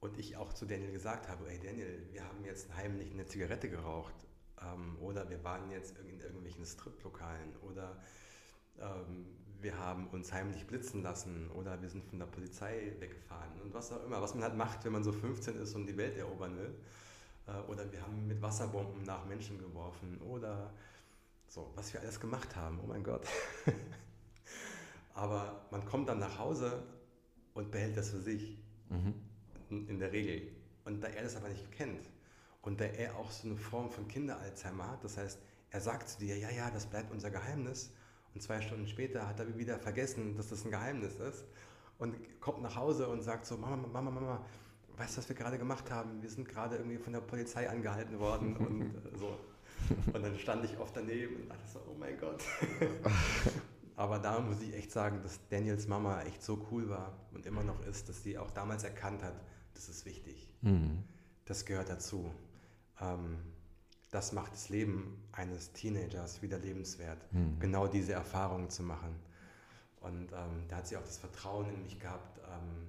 [0.00, 3.70] und ich auch zu Daniel gesagt habe, hey Daniel, wir haben jetzt heimlich eine Zigarette
[3.70, 4.25] geraucht
[4.62, 7.96] ähm, oder wir waren jetzt in irgendwelchen Striplokalen oder
[8.78, 9.26] ähm,
[9.60, 13.92] wir haben uns heimlich blitzen lassen oder wir sind von der Polizei weggefahren und was
[13.92, 16.56] auch immer, was man halt macht, wenn man so 15 ist und die Welt erobern
[16.56, 16.74] will.
[17.46, 20.72] Äh, oder wir haben mit Wasserbomben nach Menschen geworfen oder
[21.48, 23.26] so, was wir alles gemacht haben, oh mein Gott.
[25.14, 26.82] Aber man kommt dann nach Hause
[27.54, 28.58] und behält das für sich,
[28.90, 29.14] mhm.
[29.88, 30.52] in der Regel.
[30.84, 32.06] Und da er das aber nicht kennt
[32.66, 35.38] und da er auch so eine Form von Kinder-Alzheimer hat, das heißt,
[35.70, 37.92] er sagt zu dir, ja, ja, das bleibt unser Geheimnis.
[38.34, 41.44] Und zwei Stunden später hat er wieder vergessen, dass das ein Geheimnis ist
[41.98, 44.44] und kommt nach Hause und sagt so, Mama, Mama, Mama,
[44.96, 46.20] weißt du, was wir gerade gemacht haben?
[46.22, 49.38] Wir sind gerade irgendwie von der Polizei angehalten worden und äh, so.
[50.12, 52.42] Und dann stand ich oft daneben und dachte so, oh mein Gott.
[53.96, 57.62] Aber da muss ich echt sagen, dass Daniels Mama echt so cool war und immer
[57.62, 59.40] noch ist, dass sie auch damals erkannt hat,
[59.74, 60.50] das ist wichtig.
[60.62, 61.04] Mhm.
[61.46, 62.30] Das gehört dazu.
[63.00, 63.38] Ähm,
[64.10, 67.58] das macht das Leben eines Teenagers wieder lebenswert, mhm.
[67.58, 69.14] genau diese Erfahrungen zu machen.
[70.00, 72.85] Und ähm, da hat sie auch das Vertrauen in mich gehabt, ähm,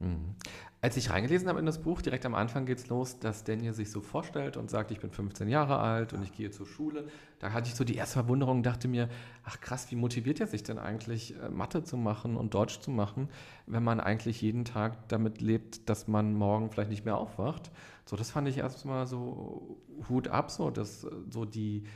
[0.00, 0.34] Mhm.
[0.80, 3.72] Als ich reingelesen habe in das Buch, direkt am Anfang geht es los, dass Daniel
[3.72, 7.08] sich so vorstellt und sagt, ich bin 15 Jahre alt und ich gehe zur Schule.
[7.40, 9.08] Da hatte ich so die erste Verwunderung und dachte mir,
[9.42, 12.92] ach krass, wie motiviert er sich denn eigentlich, äh, Mathe zu machen und Deutsch zu
[12.92, 13.28] machen,
[13.66, 17.72] wenn man eigentlich jeden Tag damit lebt, dass man morgen vielleicht nicht mehr aufwacht.
[18.04, 21.86] So, das fand ich erstmal so Hut ab, so, dass äh, so die,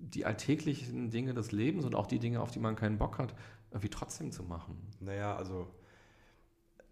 [0.00, 3.32] die alltäglichen Dinge des Lebens und auch die Dinge, auf die man keinen Bock hat,
[3.70, 4.76] irgendwie trotzdem zu machen.
[4.98, 5.68] Naja, also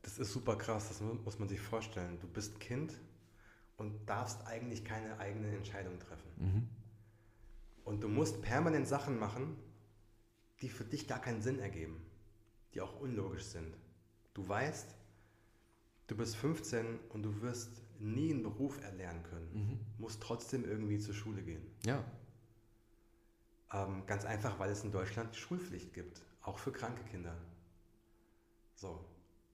[0.06, 2.20] das ist super krass, das muss man sich vorstellen.
[2.20, 2.94] Du bist Kind
[3.76, 6.30] und darfst eigentlich keine eigene Entscheidung treffen.
[6.36, 6.68] Mhm.
[7.82, 9.56] Und du musst permanent Sachen machen,
[10.62, 12.06] die für dich gar keinen Sinn ergeben,
[12.72, 13.76] die auch unlogisch sind.
[14.32, 14.94] Du weißt,
[16.06, 19.80] du bist 15 und du wirst nie einen Beruf erlernen können, mhm.
[19.98, 21.66] musst trotzdem irgendwie zur Schule gehen.
[21.84, 22.04] Ja.
[23.72, 27.36] Ähm, ganz einfach, weil es in Deutschland Schulpflicht gibt, auch für kranke Kinder.
[28.76, 29.04] So.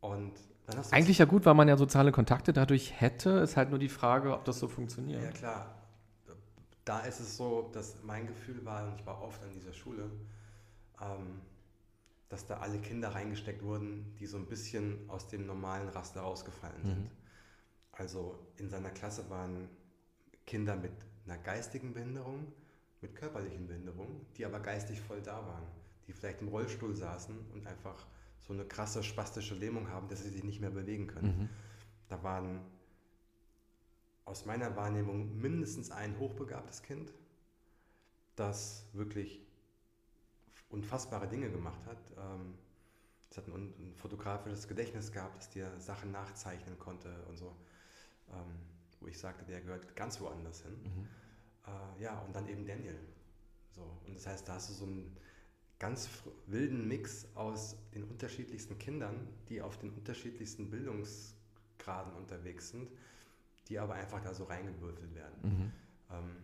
[0.03, 0.33] Und
[0.67, 3.31] dann hast du Eigentlich ja gut, weil man ja soziale Kontakte dadurch hätte.
[3.31, 5.23] Ist halt nur die Frage, ob das so funktioniert.
[5.23, 5.75] Ja, klar.
[6.85, 10.11] Da ist es so, dass mein Gefühl war, und ich war oft an dieser Schule,
[11.01, 11.41] ähm,
[12.29, 16.83] dass da alle Kinder reingesteckt wurden, die so ein bisschen aus dem normalen Raster rausgefallen
[16.83, 17.05] sind.
[17.05, 17.11] Mhm.
[17.93, 19.69] Also in seiner Klasse waren
[20.47, 20.93] Kinder mit
[21.27, 22.53] einer geistigen Behinderung,
[23.01, 25.67] mit körperlichen Behinderungen, die aber geistig voll da waren,
[26.09, 28.07] die vielleicht im Rollstuhl saßen und einfach
[28.43, 31.39] so eine krasse spastische Lähmung haben, dass sie sich nicht mehr bewegen können.
[31.39, 31.49] Mhm.
[32.09, 32.61] Da waren
[34.25, 37.13] aus meiner Wahrnehmung mindestens ein hochbegabtes Kind,
[38.37, 39.41] das wirklich
[40.71, 41.99] unfassbare Dinge gemacht hat.
[42.17, 42.55] Ähm,
[43.31, 47.57] es hat ein, ein, fotografisches Gedächtnis gehabt, das dir Sachen nachzeichnen konnte und so.
[48.31, 50.73] Ähm, wo ich sagte, der gehört ganz woanders hin.
[50.83, 51.09] Mhm.
[51.67, 52.99] Äh, ja, und dann eben Daniel.
[53.75, 55.17] So, und das heißt, da hast du so einen
[55.83, 56.09] ganz
[56.47, 62.89] wilden Mix aus den unterschiedlichsten Kindern, die auf den unterschiedlichsten Bildungsgraden unterwegs sind,
[63.69, 65.35] die aber einfach da so reingewürfelt werden.
[65.43, 65.73] Mhm.
[66.09, 66.37] Ähm,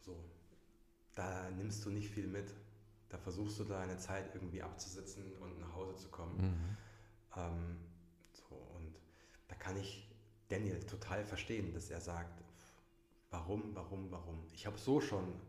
[0.00, 0.16] so,
[1.14, 2.52] da nimmst du nicht viel mit.
[3.08, 6.36] Da versuchst du deine Zeit irgendwie abzusitzen und nach Hause zu kommen.
[6.38, 6.76] Mhm.
[7.36, 7.76] Ähm,
[8.32, 8.96] so, und
[9.46, 10.10] da kann ich
[10.48, 12.42] Daniel total verstehen, dass er sagt,
[13.30, 14.42] warum, warum, warum.
[14.52, 15.40] Ich habe so schon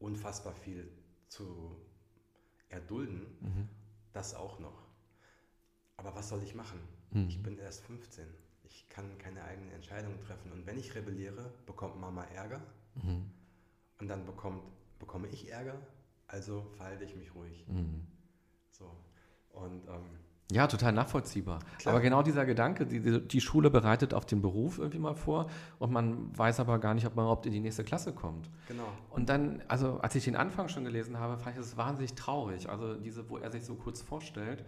[0.00, 0.90] unfassbar viel
[1.28, 1.76] zu
[2.68, 3.68] erdulden, mhm.
[4.12, 4.86] das auch noch.
[5.96, 6.80] Aber was soll ich machen?
[7.10, 7.28] Mhm.
[7.28, 8.26] Ich bin erst 15.
[8.64, 10.52] Ich kann keine eigenen Entscheidungen treffen.
[10.52, 12.62] Und wenn ich rebelliere, bekommt Mama Ärger.
[12.94, 13.30] Mhm.
[13.98, 14.62] Und dann bekommt,
[14.98, 15.80] bekomme ich Ärger.
[16.26, 17.66] Also verhalte ich mich ruhig.
[17.68, 18.06] Mhm.
[18.70, 18.90] So.
[19.50, 20.18] Und ähm,
[20.52, 21.58] ja, total nachvollziehbar.
[21.78, 21.94] Klar.
[21.94, 25.92] Aber genau dieser Gedanke, die, die Schule bereitet auf den Beruf irgendwie mal vor und
[25.92, 28.48] man weiß aber gar nicht, ob man überhaupt in die nächste Klasse kommt.
[28.68, 28.86] Genau.
[29.10, 32.68] Und dann, also als ich den Anfang schon gelesen habe, fand ich das wahnsinnig traurig.
[32.68, 34.64] Also diese, wo er sich so kurz vorstellt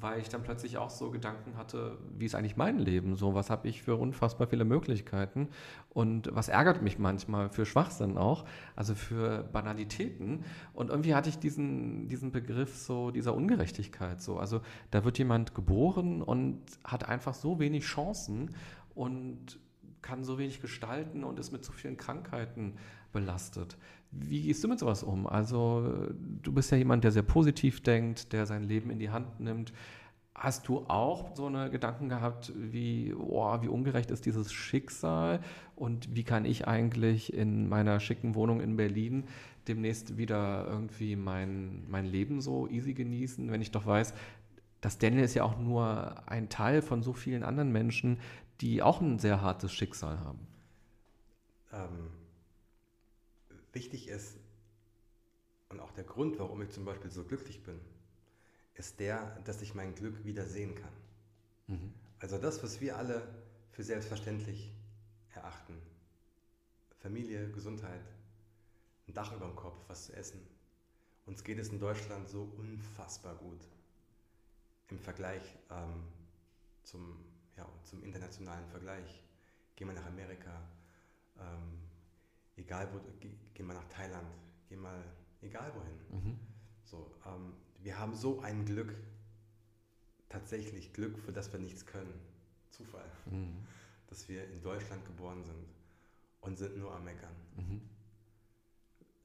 [0.00, 3.16] weil ich dann plötzlich auch so Gedanken hatte, wie ist eigentlich mein Leben?
[3.16, 5.48] So, was habe ich für unfassbar viele Möglichkeiten?
[5.90, 8.44] Und was ärgert mich manchmal für Schwachsinn auch,
[8.74, 10.44] also für Banalitäten.
[10.74, 14.38] Und irgendwie hatte ich diesen, diesen Begriff so dieser Ungerechtigkeit so.
[14.38, 18.54] Also da wird jemand geboren und hat einfach so wenig Chancen
[18.94, 19.58] und
[20.02, 22.74] kann so wenig gestalten und ist mit so vielen Krankheiten
[23.12, 23.76] belastet.
[24.10, 25.26] Wie gehst du mit sowas um?
[25.26, 26.08] Also
[26.42, 29.72] du bist ja jemand, der sehr positiv denkt, der sein Leben in die Hand nimmt.
[30.34, 35.40] Hast du auch so eine Gedanken gehabt, wie, oh, wie ungerecht ist dieses Schicksal
[35.74, 39.24] und wie kann ich eigentlich in meiner schicken Wohnung in Berlin
[39.68, 44.14] demnächst wieder irgendwie mein, mein Leben so easy genießen, wenn ich doch weiß,
[44.80, 48.18] dass Daniel ist ja auch nur ein Teil von so vielen anderen Menschen,
[48.60, 50.46] die auch ein sehr hartes Schicksal haben.
[51.72, 52.10] Ähm,
[53.76, 54.38] wichtig ist
[55.68, 57.78] und auch der Grund, warum ich zum Beispiel so glücklich bin,
[58.74, 60.92] ist der, dass ich mein Glück wieder sehen kann.
[61.66, 61.92] Mhm.
[62.18, 63.22] Also das, was wir alle
[63.72, 64.72] für selbstverständlich
[65.34, 65.76] erachten.
[67.00, 68.06] Familie, Gesundheit,
[69.06, 70.40] ein Dach über dem Kopf, was zu essen.
[71.26, 73.60] Uns geht es in Deutschland so unfassbar gut
[74.88, 76.04] im Vergleich ähm,
[76.82, 77.18] zum,
[77.56, 79.22] ja, zum internationalen Vergleich.
[79.74, 80.62] Gehen wir nach Amerika,
[81.38, 81.85] ähm,
[82.56, 84.26] egal wo, geh, geh, mal nach Thailand,
[84.68, 85.04] geh mal
[85.42, 86.24] egal wohin.
[86.24, 86.38] Mhm.
[86.84, 87.52] So, ähm,
[87.82, 88.94] wir haben so ein Glück,
[90.28, 92.14] tatsächlich Glück, für das wir nichts können.
[92.70, 93.10] Zufall.
[93.26, 93.66] Mhm.
[94.08, 95.66] Dass wir in Deutschland geboren sind
[96.40, 97.34] und sind nur am Meckern.
[97.56, 97.80] Mhm.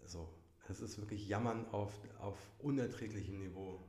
[0.05, 0.27] So,
[0.67, 3.79] es ist wirklich Jammern auf, auf unerträglichem Niveau.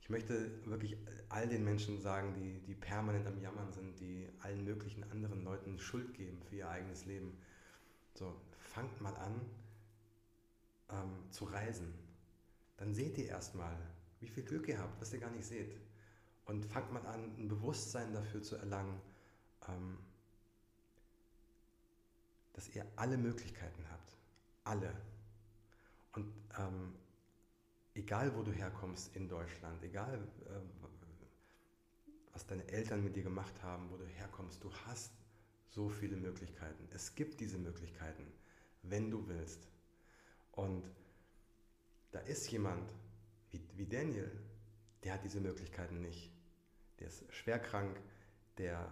[0.00, 0.96] Ich möchte wirklich
[1.28, 5.78] all den Menschen sagen, die, die permanent am Jammern sind, die allen möglichen anderen Leuten
[5.78, 7.36] Schuld geben für ihr eigenes Leben.
[8.16, 9.40] So, fangt mal an
[10.90, 11.92] ähm, zu reisen.
[12.78, 13.76] Dann seht ihr erstmal,
[14.20, 15.78] wie viel Glück ihr habt, was ihr gar nicht seht.
[16.46, 18.98] Und fangt mal an, ein Bewusstsein dafür zu erlangen,
[19.68, 19.98] ähm,
[22.54, 24.16] dass ihr alle Möglichkeiten habt.
[24.64, 24.96] Alle.
[26.12, 26.94] Und ähm,
[27.94, 30.60] egal, wo du herkommst in Deutschland, egal, äh,
[32.32, 35.12] was deine Eltern mit dir gemacht haben, wo du herkommst, du hast
[35.76, 36.88] so viele Möglichkeiten.
[36.90, 38.26] Es gibt diese Möglichkeiten,
[38.82, 39.68] wenn du willst.
[40.52, 40.90] Und
[42.12, 42.90] da ist jemand
[43.50, 44.32] wie, wie Daniel,
[45.04, 46.32] der hat diese Möglichkeiten nicht.
[46.98, 48.00] Der ist schwer krank,
[48.56, 48.90] der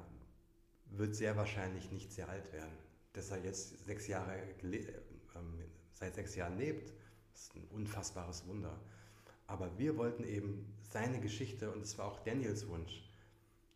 [0.91, 2.77] wird sehr wahrscheinlich nicht sehr alt werden.
[3.15, 5.59] Dass er jetzt sechs Jahre, ähm,
[5.95, 6.93] seit sechs Jahren lebt,
[7.33, 8.79] ist ein unfassbares Wunder.
[9.47, 13.11] Aber wir wollten eben seine Geschichte, und es war auch Daniels Wunsch,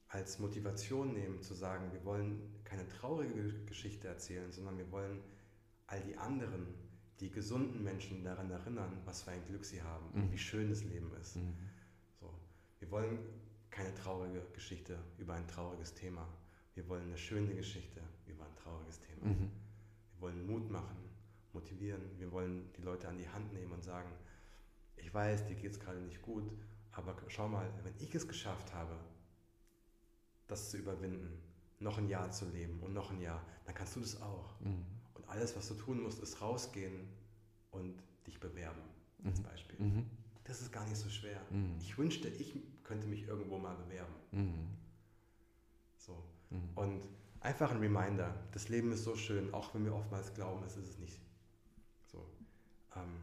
[0.08, 5.20] als Motivation nehmen, zu sagen, wir wollen keine traurige Geschichte erzählen, sondern wir wollen
[5.86, 6.66] all die anderen,
[7.20, 10.22] die gesunden Menschen daran erinnern, was für ein Glück sie haben mhm.
[10.22, 11.36] und wie schön das Leben ist.
[11.36, 11.54] Mhm.
[12.20, 12.32] So.
[12.78, 13.18] Wir wollen
[13.70, 16.28] keine traurige Geschichte über ein trauriges Thema.
[16.74, 19.26] Wir wollen eine schöne Geschichte über ein trauriges Thema.
[19.26, 19.50] Mhm.
[20.12, 20.96] Wir wollen Mut machen,
[21.52, 22.02] motivieren.
[22.18, 24.12] Wir wollen die Leute an die Hand nehmen und sagen,
[24.96, 26.44] ich weiß, dir geht es gerade nicht gut,
[26.92, 28.96] aber schau mal, wenn ich es geschafft habe,
[30.48, 31.40] das zu überwinden,
[31.80, 34.60] noch ein Jahr zu leben und noch ein Jahr, dann kannst du das auch.
[34.60, 34.84] Mhm.
[35.14, 37.08] Und alles, was du tun musst, ist rausgehen
[37.70, 38.82] und dich bewerben,
[39.24, 39.44] als mhm.
[39.44, 39.78] Beispiel.
[39.78, 40.10] Mhm.
[40.44, 41.40] Das ist gar nicht so schwer.
[41.50, 41.76] Mhm.
[41.80, 44.14] Ich wünschte, ich könnte mich irgendwo mal bewerben.
[44.32, 44.68] Mhm.
[45.96, 46.22] So.
[46.50, 46.70] Mhm.
[46.74, 47.08] Und
[47.40, 50.88] einfach ein Reminder, das Leben ist so schön, auch wenn wir oftmals glauben, es ist
[50.88, 51.20] es nicht.
[52.06, 52.26] So.
[52.96, 53.20] Ähm,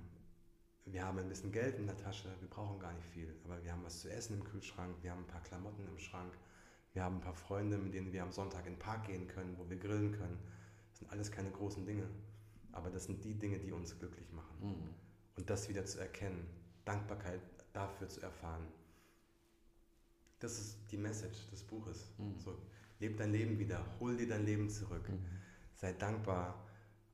[0.86, 3.72] wir haben ein bisschen Geld in der Tasche, wir brauchen gar nicht viel, aber wir
[3.72, 6.32] haben was zu essen im Kühlschrank, wir haben ein paar Klamotten im Schrank,
[6.95, 9.57] wir haben ein paar Freunde, mit denen wir am Sonntag in den Park gehen können,
[9.57, 10.39] wo wir grillen können.
[10.89, 12.07] Das sind alles keine großen Dinge,
[12.71, 14.55] aber das sind die Dinge, die uns glücklich machen.
[14.61, 14.93] Mhm.
[15.35, 16.47] Und das wieder zu erkennen,
[16.85, 17.41] Dankbarkeit
[17.73, 18.65] dafür zu erfahren.
[20.39, 22.13] Das ist die Message des Buches.
[22.17, 22.39] Mhm.
[22.39, 22.57] So,
[22.99, 25.19] leb dein Leben wieder, hol dir dein Leben zurück, mhm.
[25.73, 26.65] sei dankbar,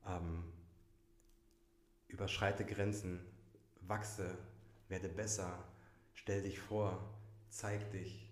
[0.05, 0.43] ähm,
[2.07, 3.19] überschreite Grenzen,
[3.81, 4.37] wachse,
[4.89, 5.67] werde besser,
[6.13, 7.15] stell dich vor,
[7.49, 8.30] zeig dich.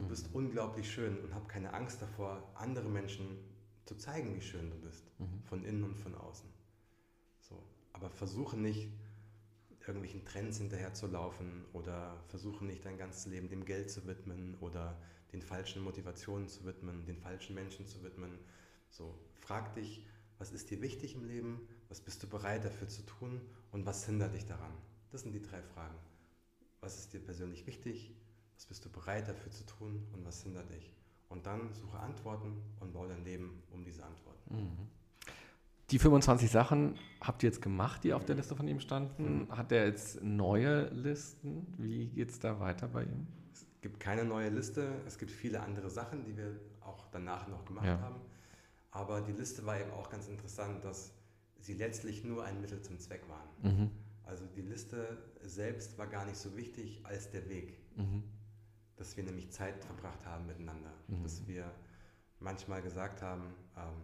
[0.00, 0.08] Du mhm.
[0.08, 3.26] bist unglaublich schön und hab keine Angst davor, andere Menschen
[3.84, 5.42] zu zeigen, wie schön du bist, mhm.
[5.44, 6.48] von innen und von außen.
[7.40, 8.88] So, aber versuche nicht
[9.86, 14.56] irgendwelchen Trends hinterher zu laufen oder versuche nicht dein ganzes Leben dem Geld zu widmen
[14.60, 14.96] oder
[15.32, 18.38] den falschen Motivationen zu widmen, den falschen Menschen zu widmen.
[18.88, 20.06] So, frag dich,
[20.38, 23.40] was ist dir wichtig im Leben, was bist du bereit dafür zu tun
[23.72, 24.72] und was hindert dich daran?
[25.10, 25.96] Das sind die drei Fragen.
[26.80, 28.14] Was ist dir persönlich wichtig?
[28.60, 30.92] Was bist du bereit dafür zu tun und was hindert dich?
[31.30, 34.54] Und dann suche Antworten und baue dein Leben um diese Antworten.
[34.54, 34.88] Mhm.
[35.90, 39.46] Die 25 Sachen habt ihr jetzt gemacht, die auf der Liste von ihm standen.
[39.46, 39.56] Mhm.
[39.56, 41.72] Hat er jetzt neue Listen?
[41.78, 43.26] Wie geht es da weiter bei ihm?
[43.54, 44.92] Es gibt keine neue Liste.
[45.06, 47.98] Es gibt viele andere Sachen, die wir auch danach noch gemacht ja.
[47.98, 48.20] haben.
[48.90, 51.14] Aber die Liste war eben auch ganz interessant, dass
[51.60, 53.78] sie letztlich nur ein Mittel zum Zweck waren.
[53.78, 53.90] Mhm.
[54.26, 57.78] Also die Liste selbst war gar nicht so wichtig als der Weg.
[57.96, 58.22] Mhm.
[59.00, 60.92] Dass wir nämlich Zeit verbracht haben miteinander.
[61.08, 61.22] Mhm.
[61.22, 61.72] Dass wir
[62.38, 64.02] manchmal gesagt haben, ähm,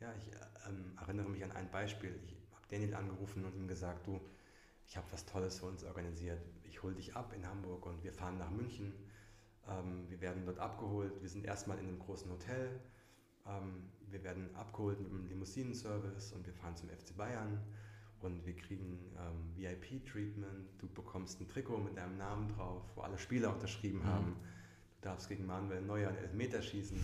[0.00, 0.26] ja, ich
[0.66, 2.18] ähm, erinnere mich an ein Beispiel.
[2.24, 4.20] Ich habe Daniel angerufen und ihm gesagt, du,
[4.86, 6.42] ich habe was Tolles für uns organisiert.
[6.64, 8.92] Ich hole dich ab in Hamburg und wir fahren nach München.
[9.68, 11.20] Ähm, wir werden dort abgeholt.
[11.20, 12.80] Wir sind erstmal in einem großen Hotel
[13.46, 17.60] ähm, wir werden abgeholt mit einem Limousinenservice und wir fahren zum FC Bayern
[18.20, 20.68] und wir kriegen ähm, VIP-Treatment.
[20.78, 24.06] Du bekommst ein Trikot mit deinem Namen drauf, wo alle Spieler unterschrieben mhm.
[24.06, 24.36] haben.
[25.00, 26.98] Du darfst gegen Manuel Neuer einen Elfmeter schießen.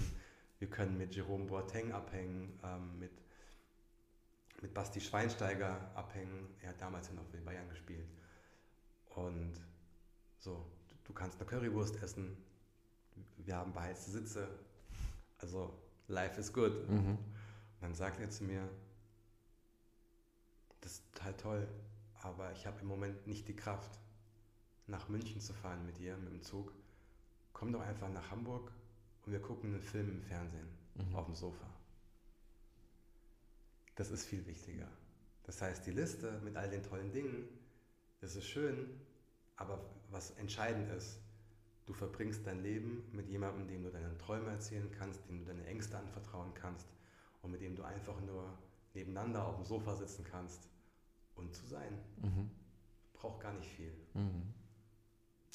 [0.59, 3.13] Wir können mit Jerome Boateng abhängen, ähm, mit,
[4.63, 6.49] mit Basti Schweinsteiger abhängen.
[6.63, 8.07] Er hat damals ja noch für die Bayern gespielt.
[9.15, 9.55] Und
[10.39, 10.65] so,
[11.05, 12.37] du kannst eine Currywurst essen.
[13.39, 14.49] Wir haben beheizte Sitze.
[15.39, 15.75] Also
[16.09, 16.89] life is good.
[16.89, 17.11] Mhm.
[17.11, 17.19] Und
[17.81, 18.69] dann sagt er zu mir,
[20.81, 21.69] das ist total toll,
[22.23, 23.99] aber ich habe im Moment nicht die Kraft,
[24.87, 26.73] nach München zu fahren mit dir, mit dem Zug.
[27.53, 28.73] Komm doch einfach nach Hamburg
[29.25, 31.15] und wir gucken einen Film im Fernsehen, mhm.
[31.15, 31.67] auf dem Sofa.
[33.95, 34.89] Das ist viel wichtiger.
[35.45, 37.49] Das heißt, die Liste mit all den tollen Dingen,
[38.21, 39.01] das ist schön,
[39.57, 41.21] aber was entscheidend ist,
[41.91, 45.67] Du verbringst dein Leben mit jemandem, dem du deine Träume erzählen kannst, dem du deine
[45.67, 46.87] Ängste anvertrauen kannst
[47.43, 48.57] und mit dem du einfach nur
[48.95, 50.69] nebeneinander auf dem Sofa sitzen kannst
[51.35, 51.99] und zu sein.
[52.23, 52.51] Mhm.
[53.15, 53.93] Braucht gar nicht viel.
[54.15, 54.55] Mhm.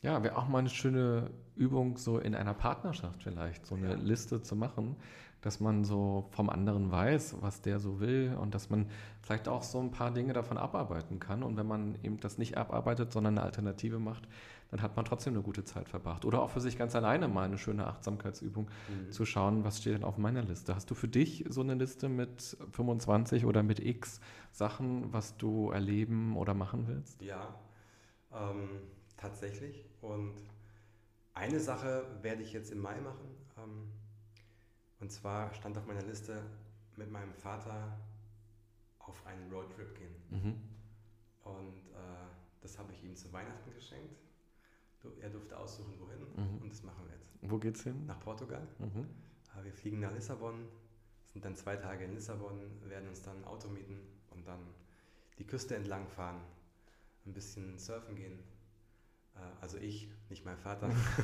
[0.01, 3.95] Ja, wäre auch mal eine schöne Übung, so in einer Partnerschaft vielleicht, so eine ja.
[3.95, 4.97] Liste zu machen,
[5.41, 8.89] dass man so vom anderen weiß, was der so will und dass man
[9.21, 11.43] vielleicht auch so ein paar Dinge davon abarbeiten kann.
[11.43, 14.27] Und wenn man eben das nicht abarbeitet, sondern eine Alternative macht,
[14.76, 16.26] dann hat man trotzdem eine gute Zeit verbracht.
[16.26, 19.11] Oder auch für sich ganz alleine mal eine schöne Achtsamkeitsübung mhm.
[19.11, 20.76] zu schauen, was steht denn auf meiner Liste.
[20.76, 24.19] Hast du für dich so eine Liste mit 25 oder mit X
[24.51, 27.21] Sachen, was du erleben oder machen willst?
[27.21, 27.55] Ja,
[28.34, 28.82] ähm,
[29.15, 29.86] tatsächlich.
[30.01, 30.36] Und
[31.34, 33.30] eine Sache werde ich jetzt im Mai machen.
[33.57, 33.91] Ähm,
[34.99, 36.41] und zwar stand auf meiner Liste
[36.97, 37.97] mit meinem Vater
[38.99, 40.15] auf einen Roadtrip gehen.
[40.32, 40.61] Mhm.
[41.43, 42.28] Und äh,
[42.61, 44.19] das habe ich ihm zu Weihnachten geschenkt.
[45.22, 46.20] Er durfte aussuchen, wohin.
[46.36, 46.62] Mhm.
[46.62, 47.28] Und das machen wir jetzt.
[47.41, 48.06] Wo geht's hin?
[48.06, 48.68] Nach Portugal.
[48.80, 49.08] Mhm.
[49.60, 50.68] Äh, wir fliegen nach Lissabon,
[51.26, 53.99] sind dann zwei Tage in Lissabon, werden uns dann ein Auto mieten
[54.32, 54.60] und dann
[55.38, 56.41] die Küste entlang fahren,
[57.26, 58.39] ein bisschen surfen gehen.
[59.36, 60.89] Äh, also ich, nicht mein Vater.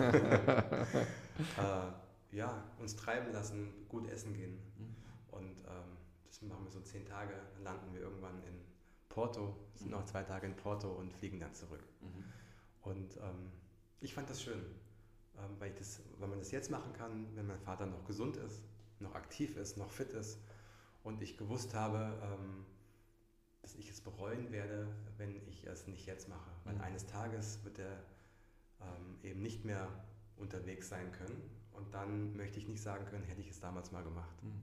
[1.57, 4.59] äh, ja, uns treiben lassen, gut essen gehen.
[4.77, 4.95] Mhm.
[5.31, 8.61] Und ähm, das machen wir so zehn Tage, dann landen wir irgendwann in
[9.09, 9.93] Porto, sind mhm.
[9.93, 11.83] noch zwei Tage in Porto und fliegen dann zurück.
[12.01, 12.23] Mhm.
[12.81, 13.51] Und ähm,
[14.01, 14.59] ich fand das schön,
[15.37, 18.63] ähm, weil, das, weil man das jetzt machen kann, wenn mein Vater noch gesund ist,
[18.99, 20.39] noch aktiv ist, noch fit ist
[21.03, 22.65] und ich gewusst habe, ähm,
[23.61, 24.87] dass ich es bereuen werde,
[25.17, 26.49] wenn ich es nicht jetzt mache.
[26.63, 26.81] Weil mhm.
[26.81, 28.03] eines Tages wird er
[28.81, 29.87] ähm, eben nicht mehr
[30.35, 34.03] unterwegs sein können und dann möchte ich nicht sagen können, hätte ich es damals mal
[34.03, 34.43] gemacht.
[34.43, 34.61] Mhm.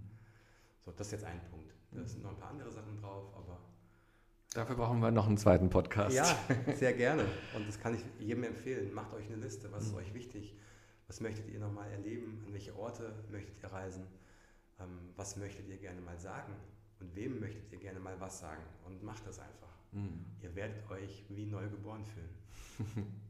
[0.84, 1.74] So, das ist jetzt ein Punkt.
[1.92, 3.60] Da sind noch ein paar andere Sachen drauf, aber
[4.54, 6.16] Dafür brauchen wir noch einen zweiten Podcast.
[6.16, 6.24] Ja,
[6.74, 7.24] sehr gerne.
[7.54, 8.92] Und das kann ich jedem empfehlen.
[8.94, 9.70] Macht euch eine Liste.
[9.72, 9.98] Was ist mhm.
[9.98, 10.56] euch wichtig?
[11.06, 12.42] Was möchtet ihr nochmal erleben?
[12.46, 14.06] An welche Orte möchtet ihr reisen?
[14.80, 16.54] Ähm, was möchtet ihr gerne mal sagen?
[17.00, 18.62] Und wem möchtet ihr gerne mal was sagen?
[18.86, 19.68] Und macht das einfach.
[19.92, 20.24] Mhm.
[20.40, 23.06] Ihr werdet euch wie neu geboren fühlen.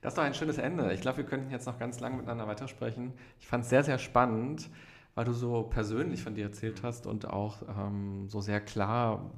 [0.00, 0.92] Das ist doch ein schönes Ende.
[0.92, 3.14] Ich glaube, wir könnten jetzt noch ganz lange miteinander weitersprechen.
[3.40, 4.70] Ich fand es sehr, sehr spannend,
[5.16, 9.32] weil du so persönlich von dir erzählt hast und auch ähm, so sehr klar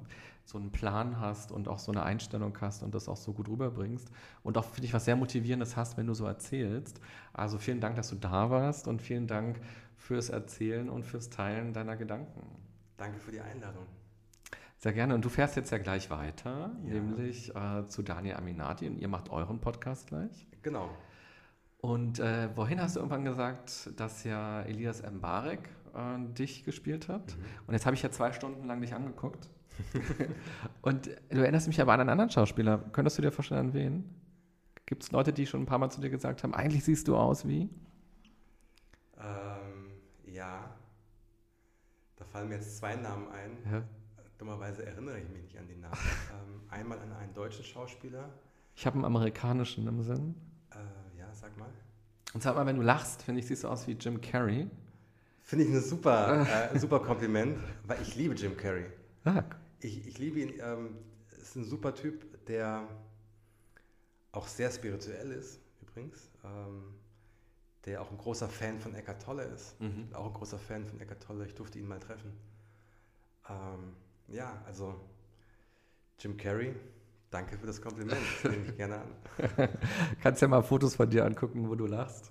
[0.51, 3.48] so einen Plan hast und auch so eine Einstellung hast und das auch so gut
[3.48, 4.11] rüberbringst.
[4.42, 7.01] Und auch, finde ich, was sehr Motivierendes hast, wenn du so erzählst.
[7.32, 9.61] Also vielen Dank, dass du da warst und vielen Dank
[9.96, 12.42] fürs Erzählen und fürs Teilen deiner Gedanken.
[12.96, 13.86] Danke für die Einladung.
[14.76, 15.14] Sehr gerne.
[15.14, 16.94] Und du fährst jetzt ja gleich weiter, ja.
[16.94, 20.48] nämlich äh, zu Daniel Aminati und ihr macht euren Podcast gleich.
[20.62, 20.90] Genau.
[21.78, 27.36] Und äh, wohin hast du irgendwann gesagt, dass ja Elias Mbarek äh, dich gespielt hat?
[27.36, 27.44] Mhm.
[27.68, 29.48] Und jetzt habe ich ja zwei Stunden lang dich angeguckt.
[30.82, 32.78] und du erinnerst mich aber an einen anderen Schauspieler.
[32.92, 34.04] Könntest du dir vorstellen, an wen?
[34.86, 37.16] Gibt es Leute, die schon ein paar Mal zu dir gesagt haben, eigentlich siehst du
[37.16, 37.70] aus wie?
[39.18, 39.92] Ähm,
[40.26, 40.74] ja.
[42.16, 43.72] Da fallen mir jetzt zwei Namen ein.
[43.72, 43.82] Ja.
[44.38, 45.94] Dummerweise erinnere ich mich nicht an den Namen.
[46.32, 48.30] ähm, einmal an einen deutschen Schauspieler.
[48.74, 50.34] Ich habe einen amerikanischen im Sinn.
[50.70, 51.68] Äh, ja, sag mal.
[52.32, 54.68] Und sag mal, wenn du lachst, finde ich, siehst du aus wie Jim Carrey.
[55.42, 58.86] Finde ich ein super, äh, super Kompliment, weil ich liebe Jim Carrey.
[59.24, 59.42] Ah,
[59.80, 60.54] ich, ich liebe ihn.
[60.60, 60.96] Ähm,
[61.40, 62.86] ist ein super Typ, der
[64.32, 66.30] auch sehr spirituell ist, übrigens.
[66.44, 66.94] Ähm,
[67.86, 69.80] der auch ein großer Fan von Eckart Tolle ist.
[69.80, 70.08] Mhm.
[70.12, 71.46] Auch ein großer Fan von Eckart Tolle.
[71.46, 72.32] Ich durfte ihn mal treffen.
[73.48, 73.94] Ähm,
[74.28, 74.94] ja, also
[76.18, 76.74] Jim Carrey,
[77.30, 78.20] danke für das Kompliment.
[78.42, 79.08] Das nehme ich gerne an.
[80.22, 82.30] Kannst ja mal Fotos von dir angucken, wo du lachst.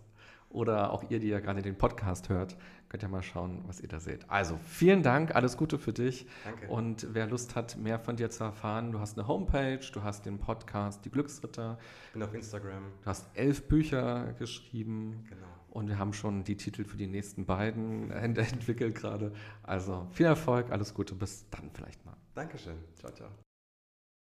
[0.50, 2.58] Oder auch ihr, die ja gerade den Podcast hört,
[2.90, 4.30] könnt ihr mal schauen, was ihr da seht.
[4.30, 6.26] Also vielen Dank, alles Gute für dich.
[6.44, 6.68] Danke.
[6.70, 10.26] Und wer Lust hat, mehr von dir zu erfahren, du hast eine Homepage, du hast
[10.26, 11.78] den Podcast Die Glücksritter.
[12.08, 12.84] Ich bin auf Instagram.
[13.02, 15.24] Du hast elf Bücher geschrieben.
[15.30, 15.46] Genau.
[15.70, 19.32] Und wir haben schon die Titel für die nächsten beiden entwickelt gerade.
[19.62, 22.18] Also viel Erfolg, alles Gute, bis dann vielleicht mal.
[22.34, 22.78] Dankeschön.
[22.96, 23.49] Ciao, ciao.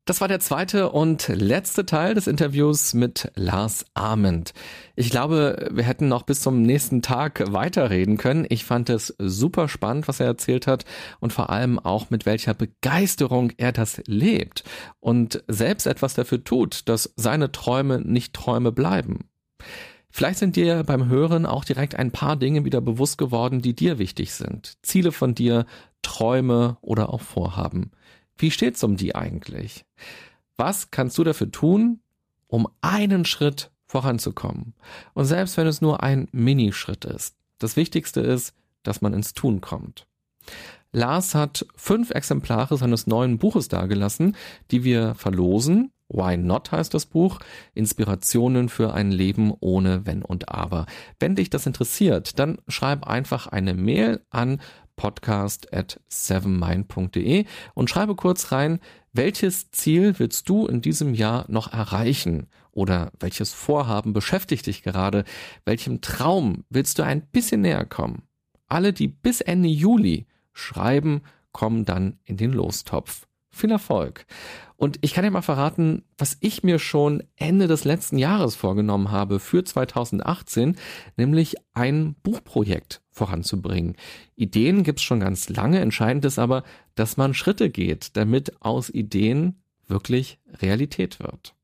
[0.08, 4.54] Das war der zweite und letzte Teil des Interviews mit Lars Ahmed.
[4.96, 8.46] Ich glaube, wir hätten noch bis zum nächsten Tag weiterreden können.
[8.48, 10.86] Ich fand es super spannend, was er erzählt hat
[11.20, 14.64] und vor allem auch mit welcher Begeisterung er das lebt
[15.02, 19.28] und selbst etwas dafür tut, dass seine Träume nicht Träume bleiben.
[20.10, 24.00] Vielleicht sind dir beim Hören auch direkt ein paar Dinge wieder bewusst geworden, die dir
[24.00, 24.78] wichtig sind.
[24.84, 25.66] Ziele von dir,
[26.02, 27.92] Träume oder auch Vorhaben.
[28.38, 29.86] Wie steht's um die eigentlich?
[30.58, 32.00] Was kannst du dafür tun,
[32.48, 34.74] um einen Schritt voranzukommen?
[35.14, 37.36] Und selbst wenn es nur ein Minischritt ist.
[37.60, 40.08] Das Wichtigste ist, dass man ins Tun kommt.
[40.92, 44.36] Lars hat fünf Exemplare seines neuen Buches dargelassen,
[44.72, 45.92] die wir verlosen.
[46.10, 47.40] Why Not heißt das Buch.
[47.74, 50.86] Inspirationen für ein Leben ohne Wenn und Aber.
[51.20, 54.62] Wenn dich das interessiert, dann schreib einfach eine Mail an
[54.98, 58.80] podcast at sevenmind.de und schreibe kurz rein,
[59.14, 62.48] welches Ziel willst du in diesem Jahr noch erreichen?
[62.72, 65.24] Oder welches Vorhaben beschäftigt dich gerade?
[65.64, 68.24] Welchem Traum willst du ein bisschen näher kommen?
[68.68, 71.22] Alle, die bis Ende Juli schreiben,
[71.54, 73.28] kommen dann in den Lostopf.
[73.58, 74.28] Viel Erfolg.
[74.76, 79.10] Und ich kann dir mal verraten, was ich mir schon Ende des letzten Jahres vorgenommen
[79.10, 80.78] habe für 2018,
[81.16, 83.96] nämlich ein Buchprojekt voranzubringen.
[84.36, 89.64] Ideen gibt's schon ganz lange, entscheidend ist aber, dass man Schritte geht, damit aus Ideen
[89.88, 91.57] wirklich Realität wird.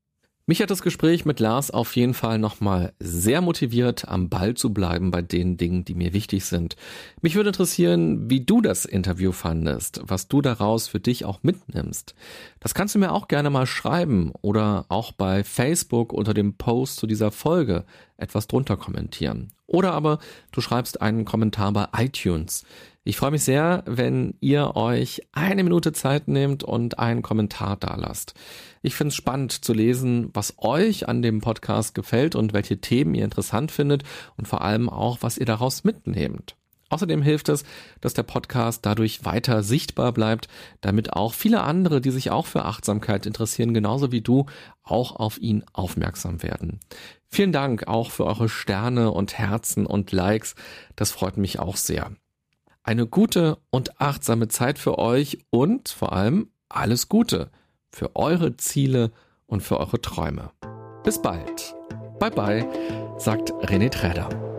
[0.46, 4.74] Mich hat das Gespräch mit Lars auf jeden Fall nochmal sehr motiviert, am Ball zu
[4.74, 6.76] bleiben bei den Dingen, die mir wichtig sind.
[7.22, 12.14] Mich würde interessieren, wie du das Interview fandest, was du daraus für dich auch mitnimmst.
[12.60, 16.98] Das kannst du mir auch gerne mal schreiben oder auch bei Facebook unter dem Post
[16.98, 17.86] zu dieser Folge
[18.18, 19.50] etwas drunter kommentieren.
[19.66, 20.18] Oder aber
[20.52, 22.64] du schreibst einen Kommentar bei iTunes.
[23.06, 28.32] Ich freue mich sehr, wenn ihr euch eine Minute Zeit nehmt und einen Kommentar dalasst.
[28.80, 33.14] Ich finde es spannend zu lesen, was euch an dem Podcast gefällt und welche Themen
[33.14, 34.04] ihr interessant findet
[34.38, 36.56] und vor allem auch, was ihr daraus mitnehmt.
[36.88, 37.64] Außerdem hilft es,
[38.00, 40.48] dass der Podcast dadurch weiter sichtbar bleibt,
[40.80, 44.46] damit auch viele andere, die sich auch für Achtsamkeit interessieren, genauso wie du,
[44.82, 46.80] auch auf ihn aufmerksam werden.
[47.28, 50.54] Vielen Dank auch für eure Sterne und Herzen und Likes.
[50.96, 52.10] Das freut mich auch sehr
[52.84, 57.50] eine gute und achtsame Zeit für euch und vor allem alles Gute
[57.90, 59.10] für eure Ziele
[59.46, 60.50] und für eure Träume.
[61.02, 61.74] Bis bald.
[62.20, 62.68] Bye bye,
[63.18, 64.53] sagt René Träder.